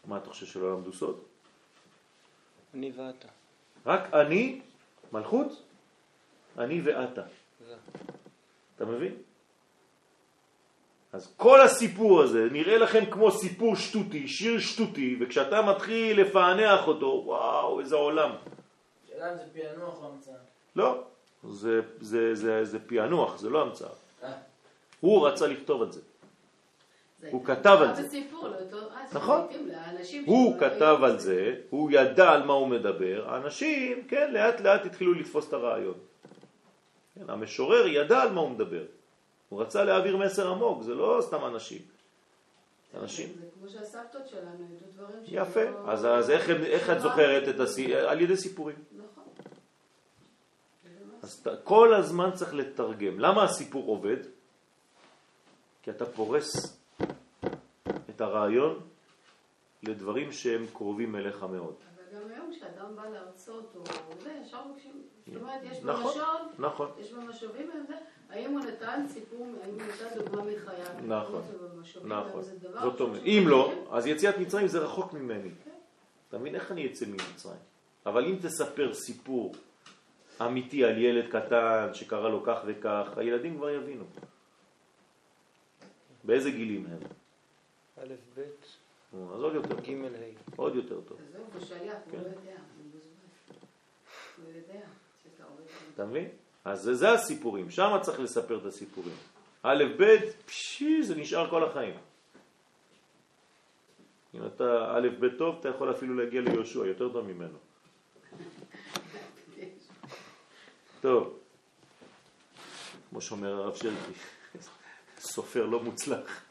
[0.08, 1.20] מה אתה חושב שלא למדו סוד?
[2.74, 3.28] אני ואתה.
[3.86, 4.62] רק אני,
[5.12, 5.62] מלכות,
[6.58, 7.22] אני ואתה.
[7.68, 7.76] זה.
[8.76, 9.16] אתה מבין?
[11.14, 17.22] אז כל הסיפור הזה נראה לכם כמו סיפור שטותי, שיר שטותי, וכשאתה מתחיל לפענח אותו,
[17.26, 18.32] וואו, איזה עולם.
[19.08, 20.36] שאלה אם זה פענוח או המצאה.
[20.76, 21.04] לא,
[21.44, 23.90] זה, זה, זה, זה פענוח, זה לא המצאה.
[24.24, 24.32] אה,
[25.00, 26.02] הוא רצה לכתוב את זה.
[27.32, 28.02] הוא כתב על זה.
[28.02, 29.48] אז, נכון.
[30.26, 34.86] הוא שלא כתב על זה, הוא ידע על מה הוא מדבר, האנשים, כן, לאט לאט
[34.86, 35.98] התחילו לתפוס את הרעיון.
[37.16, 38.84] כן, המשורר ידע על מה הוא מדבר.
[39.50, 41.82] הוא רצה להעביר מסר עמוק, זה לא סתם אנשים.
[43.02, 43.30] אנשים.
[43.40, 45.42] זה כמו שהסבתות שלנו ידעו דברים שלא...
[45.42, 47.96] יפה, אז, אז איך, את זוכרת את הסיפור?
[47.96, 48.76] על ידי סיפורים.
[48.92, 49.24] נכון.
[51.22, 53.20] אז כל הזמן צריך לתרגם.
[53.20, 54.18] למה הסיפור עובד?
[55.84, 56.78] כי אתה פורס
[58.16, 58.80] את הרעיון
[59.84, 61.76] לדברים שהם קרובים אליך מאוד.
[61.96, 63.84] אבל גם היום כשאדם בא להרצות או
[64.24, 66.90] זה, ישר מבקשים, זאת אומרת, יש נכון, במשוב, נכון.
[67.00, 67.70] יש במשובים
[68.30, 70.86] האם הוא נתן סיפור, האם הוא נתן דוגמה מחייו.
[71.08, 71.42] נכון,
[72.04, 72.42] נכון.
[72.44, 75.50] זאת אומרת, שמגיעים, אם לא, אז יציאת מצרים זה רחוק ממני.
[76.30, 77.58] אתה מבין איך אני אצא ממצרים?
[78.06, 79.56] אבל אם תספר סיפור
[80.42, 84.04] אמיתי על ילד קטן שקרה לו כך וכך, הילדים כבר יבינו.
[86.24, 87.00] באיזה גילים הם?
[87.98, 88.42] א', ב',
[89.14, 89.96] אז עוד יותר ג', טוב.
[90.16, 90.52] ה'.
[90.56, 91.18] עוד יותר טוב.
[91.20, 92.18] אז זהו, בשליח, כן.
[92.18, 93.62] הוא לא יודע, הוא מבוזבז.
[94.38, 94.86] הוא יודע
[95.24, 96.30] שאתה עובד על אתה מבין?
[96.66, 99.16] אז זה, זה הסיפורים, שם צריך לספר את הסיפורים.
[99.64, 101.96] א', ב', פשי, זה נשאר כל החיים.
[104.34, 107.58] אם אתה א', ב' טוב, אתה יכול אפילו להגיע ליהושע, יותר טוב ממנו.
[111.02, 111.40] טוב,
[113.10, 114.20] כמו שאומר הרב שרקי,
[115.20, 116.44] סופר לא מוצלח,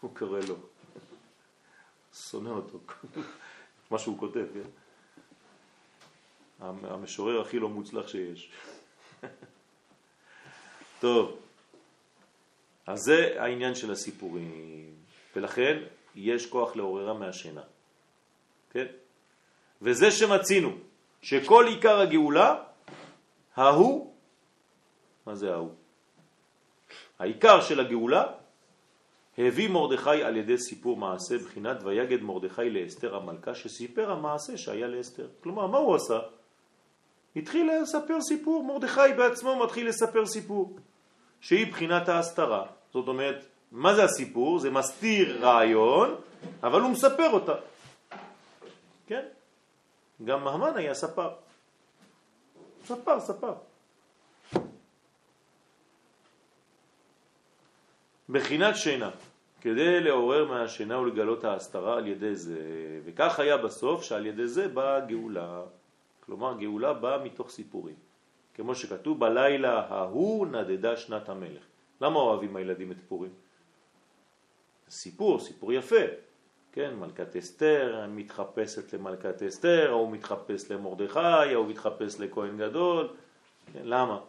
[0.00, 0.56] הוא קורא לו.
[2.14, 2.78] שונא אותו,
[3.90, 4.68] מה שהוא כותב, כן?
[6.60, 8.52] המ- המשורר הכי לא מוצלח שיש.
[11.00, 11.38] טוב,
[12.86, 14.94] אז זה העניין של הסיפורים,
[15.36, 15.82] ולכן
[16.14, 17.62] יש כוח לעוררה מהשינה,
[18.70, 18.86] כן?
[19.82, 20.76] וזה שמצינו,
[21.22, 22.62] שכל עיקר הגאולה,
[23.56, 24.14] ההוא,
[25.26, 25.74] מה זה ההוא?
[27.18, 28.24] העיקר של הגאולה,
[29.48, 35.28] הביא מרדכי על ידי סיפור מעשה בחינת ויגד מרדכי לאסתר המלכה שסיפר המעשה שהיה לאסתר.
[35.42, 36.18] כלומר, מה הוא עשה?
[37.36, 40.78] התחיל לספר סיפור, מרדכי בעצמו מתחיל לספר סיפור,
[41.40, 42.66] שהיא בחינת ההסתרה.
[42.92, 44.58] זאת אומרת, מה זה הסיפור?
[44.58, 46.14] זה מסתיר רעיון,
[46.62, 47.54] אבל הוא מספר אותה.
[49.06, 49.22] כן?
[50.24, 51.30] גם המן היה ספר.
[52.84, 53.54] ספר, ספר.
[58.28, 59.10] בחינת שינה,
[59.60, 62.60] כדי לעורר מהשינה ולגלות ההסתרה על ידי זה,
[63.04, 65.62] וכך היה בסוף שעל ידי זה באה הגאולה.
[66.20, 67.94] כלומר, גאולה באה מתוך סיפורים.
[68.54, 71.62] כמו שכתוב, בלילה ההוא נדדה שנת המלך.
[72.00, 73.30] למה אוהבים הילדים את פורים?
[74.90, 76.04] סיפור, סיפור יפה,
[76.72, 83.08] כן, מלכת אסתר מתחפשת למלכת אסתר, או מתחפש למרדכי, או מתחפש לכהן גדול,
[83.72, 84.20] כן, למה?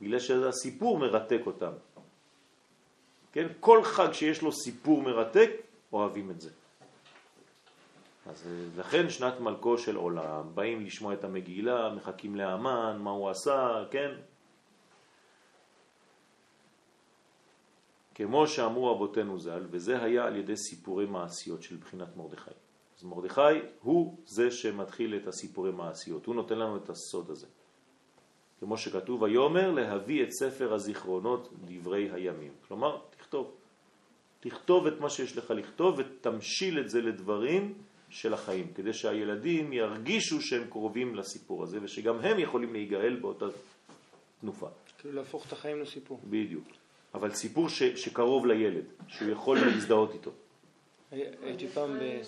[0.00, 1.72] בגלל שהסיפור מרתק אותם.
[3.34, 5.50] כן, כל חג שיש לו סיפור מרתק,
[5.92, 6.50] אוהבים את זה.
[8.26, 13.30] אז אה, לכן שנת מלכו של עולם, באים לשמוע את המגילה, מחכים לאמן, מה הוא
[13.30, 14.10] עשה, כן?
[18.14, 22.50] כמו שאמרו אבותינו ז"ל, וזה היה על ידי סיפורי מעשיות של בחינת מרדכי.
[22.98, 27.46] אז מרדכי הוא זה שמתחיל את הסיפורי מעשיות, הוא נותן לנו את הסוד הזה.
[28.60, 32.52] כמו שכתוב, ויאמר להביא את ספר הזיכרונות דברי הימים.
[32.68, 32.98] כלומר,
[33.34, 33.52] תכתוב.
[34.40, 37.74] תכתוב את מה שיש לך לכתוב ותמשיל את זה לדברים
[38.08, 43.46] של החיים, כדי שהילדים ירגישו שהם קרובים לסיפור הזה ושגם הם יכולים להיגאל באותה
[44.40, 44.68] תנופה.
[44.98, 46.20] כאילו להפוך את החיים לסיפור.
[46.24, 46.64] בדיוק.
[47.14, 50.30] אבל סיפור ש, שקרוב לילד, שהוא יכול להזדהות איתו.
[51.10, 52.20] הייתי פעם ב...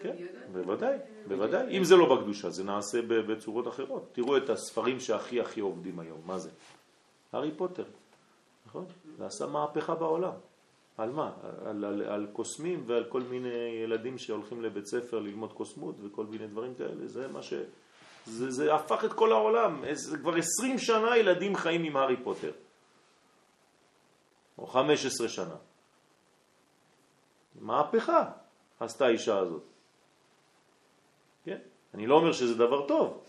[0.00, 0.14] כן,
[0.52, 0.96] בוודאי,
[1.28, 1.78] בוודאי.
[1.78, 4.08] אם זה לא בקדושה, זה נעשה בצורות אחרות.
[4.12, 6.50] תראו את הספרים שהכי הכי עובדים היום, מה זה?
[7.32, 7.84] הארי פוטר,
[8.66, 8.84] נכון?
[9.16, 10.32] זה עשה מהפכה בעולם.
[10.98, 11.32] על מה?
[11.66, 16.46] על, על, על קוסמים ועל כל מיני ילדים שהולכים לבית ספר ללמוד קוסמות וכל מיני
[16.46, 17.06] דברים כאלה.
[17.06, 17.54] זה מה ש...
[18.26, 19.84] זה, זה הפך את כל העולם.
[19.92, 22.52] זה כבר עשרים שנה ילדים חיים עם הארי פוטר.
[24.58, 25.56] או חמש עשרה שנה.
[27.60, 28.30] מהפכה
[28.80, 29.62] עשתה האישה הזאת.
[31.44, 31.58] כן?
[31.94, 33.24] אני לא אומר שזה דבר טוב.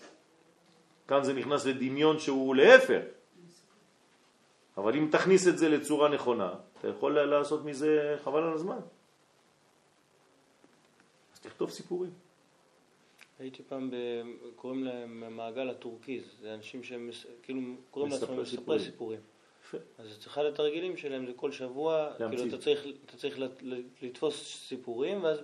[1.08, 3.02] כאן זה נכנס לדמיון שהוא להפך.
[4.78, 8.80] אבל אם תכניס את זה לצורה נכונה, אתה יכול לעשות מזה חבל על הזמן.
[11.34, 12.12] אז תכתוב סיפורים.
[13.40, 13.96] הייתי פעם, ב...
[14.56, 17.10] קוראים להם מעגל הטורקיז, זה אנשים שהם
[17.44, 17.62] כאילו
[17.92, 19.20] קוראים לעצמם מספרי סיפורים.
[19.98, 23.40] אז אחד התרגילים שלהם זה כל שבוע, כאילו אתה צריך, אתה צריך
[24.02, 25.40] לתפוס סיפורים, ואז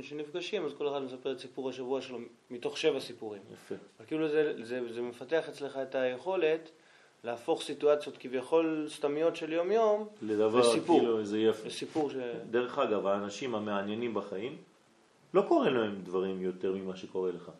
[0.00, 2.18] כשנפגשים אז כל אחד מספר את סיפור השבוע שלו
[2.50, 3.42] מתוך שבע סיפורים.
[3.52, 3.74] יפה.
[4.06, 6.70] כאילו זה, זה, זה מפתח אצלך את היכולת
[7.26, 10.98] להפוך סיטואציות כביכול סתמיות של יום יום לדבר, לסיפור.
[10.98, 11.66] כאילו, זה יפה.
[11.66, 12.14] לסיפור ש...
[12.50, 14.56] דרך אגב, האנשים המעניינים בחיים,
[15.34, 17.50] לא קורה להם דברים יותר ממה שקורה לך.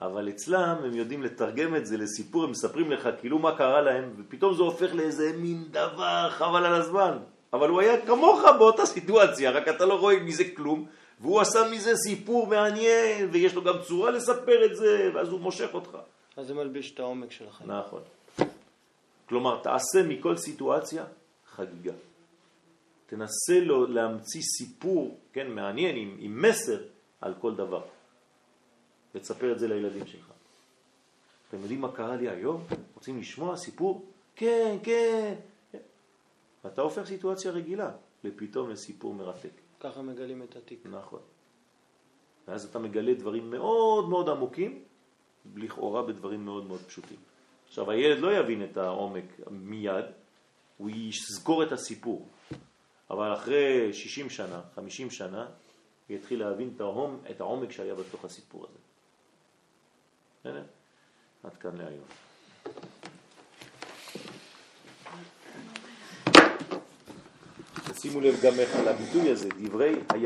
[0.00, 4.14] אבל אצלם הם יודעים לתרגם את זה לסיפור, הם מספרים לך כאילו מה קרה להם,
[4.18, 7.18] ופתאום זה הופך לאיזה מין דבר חבל על הזמן.
[7.52, 10.86] אבל הוא היה כמוך באותה סיטואציה, רק אתה לא רואה מזה כלום,
[11.20, 15.68] והוא עשה מזה סיפור מעניין, ויש לו גם צורה לספר את זה, ואז הוא מושך
[15.74, 15.98] אותך.
[16.36, 17.70] אז זה מלביש את העומק של החיים.
[17.70, 18.00] נכון.
[19.28, 21.04] כלומר, תעשה מכל סיטואציה
[21.46, 21.92] חגיגה.
[23.06, 26.82] תנסה לו להמציא סיפור, כן, מעניין, עם, עם מסר
[27.20, 27.82] על כל דבר.
[29.14, 30.32] ותספר את זה לילדים שלך.
[31.48, 32.64] אתם יודעים מה קרה לי היום?
[32.94, 34.06] רוצים לשמוע סיפור?
[34.36, 35.34] כן, כן.
[35.72, 35.78] כן.
[36.66, 37.90] אתה הופך סיטואציה רגילה
[38.24, 39.50] לפתאום לסיפור מרתק.
[39.80, 40.86] ככה מגלים את התיק.
[40.90, 41.20] נכון.
[42.48, 44.82] ואז אתה מגלה דברים מאוד מאוד עמוקים,
[45.56, 47.27] לכאורה בדברים מאוד מאוד פשוטים.
[47.68, 50.04] עכשיו, הילד לא יבין את העומק מיד,
[50.76, 52.28] הוא יסגור את הסיפור.
[53.10, 55.46] אבל אחרי 60 שנה, 50 שנה,
[56.08, 58.78] הוא יתחיל להבין את, ההום, את העומק שהיה בתוך הסיפור הזה.
[60.44, 60.62] הנה,
[61.42, 62.04] עד כאן להיום.
[68.00, 70.08] שימו לב גם איך על הביטוי הזה, דברי היה...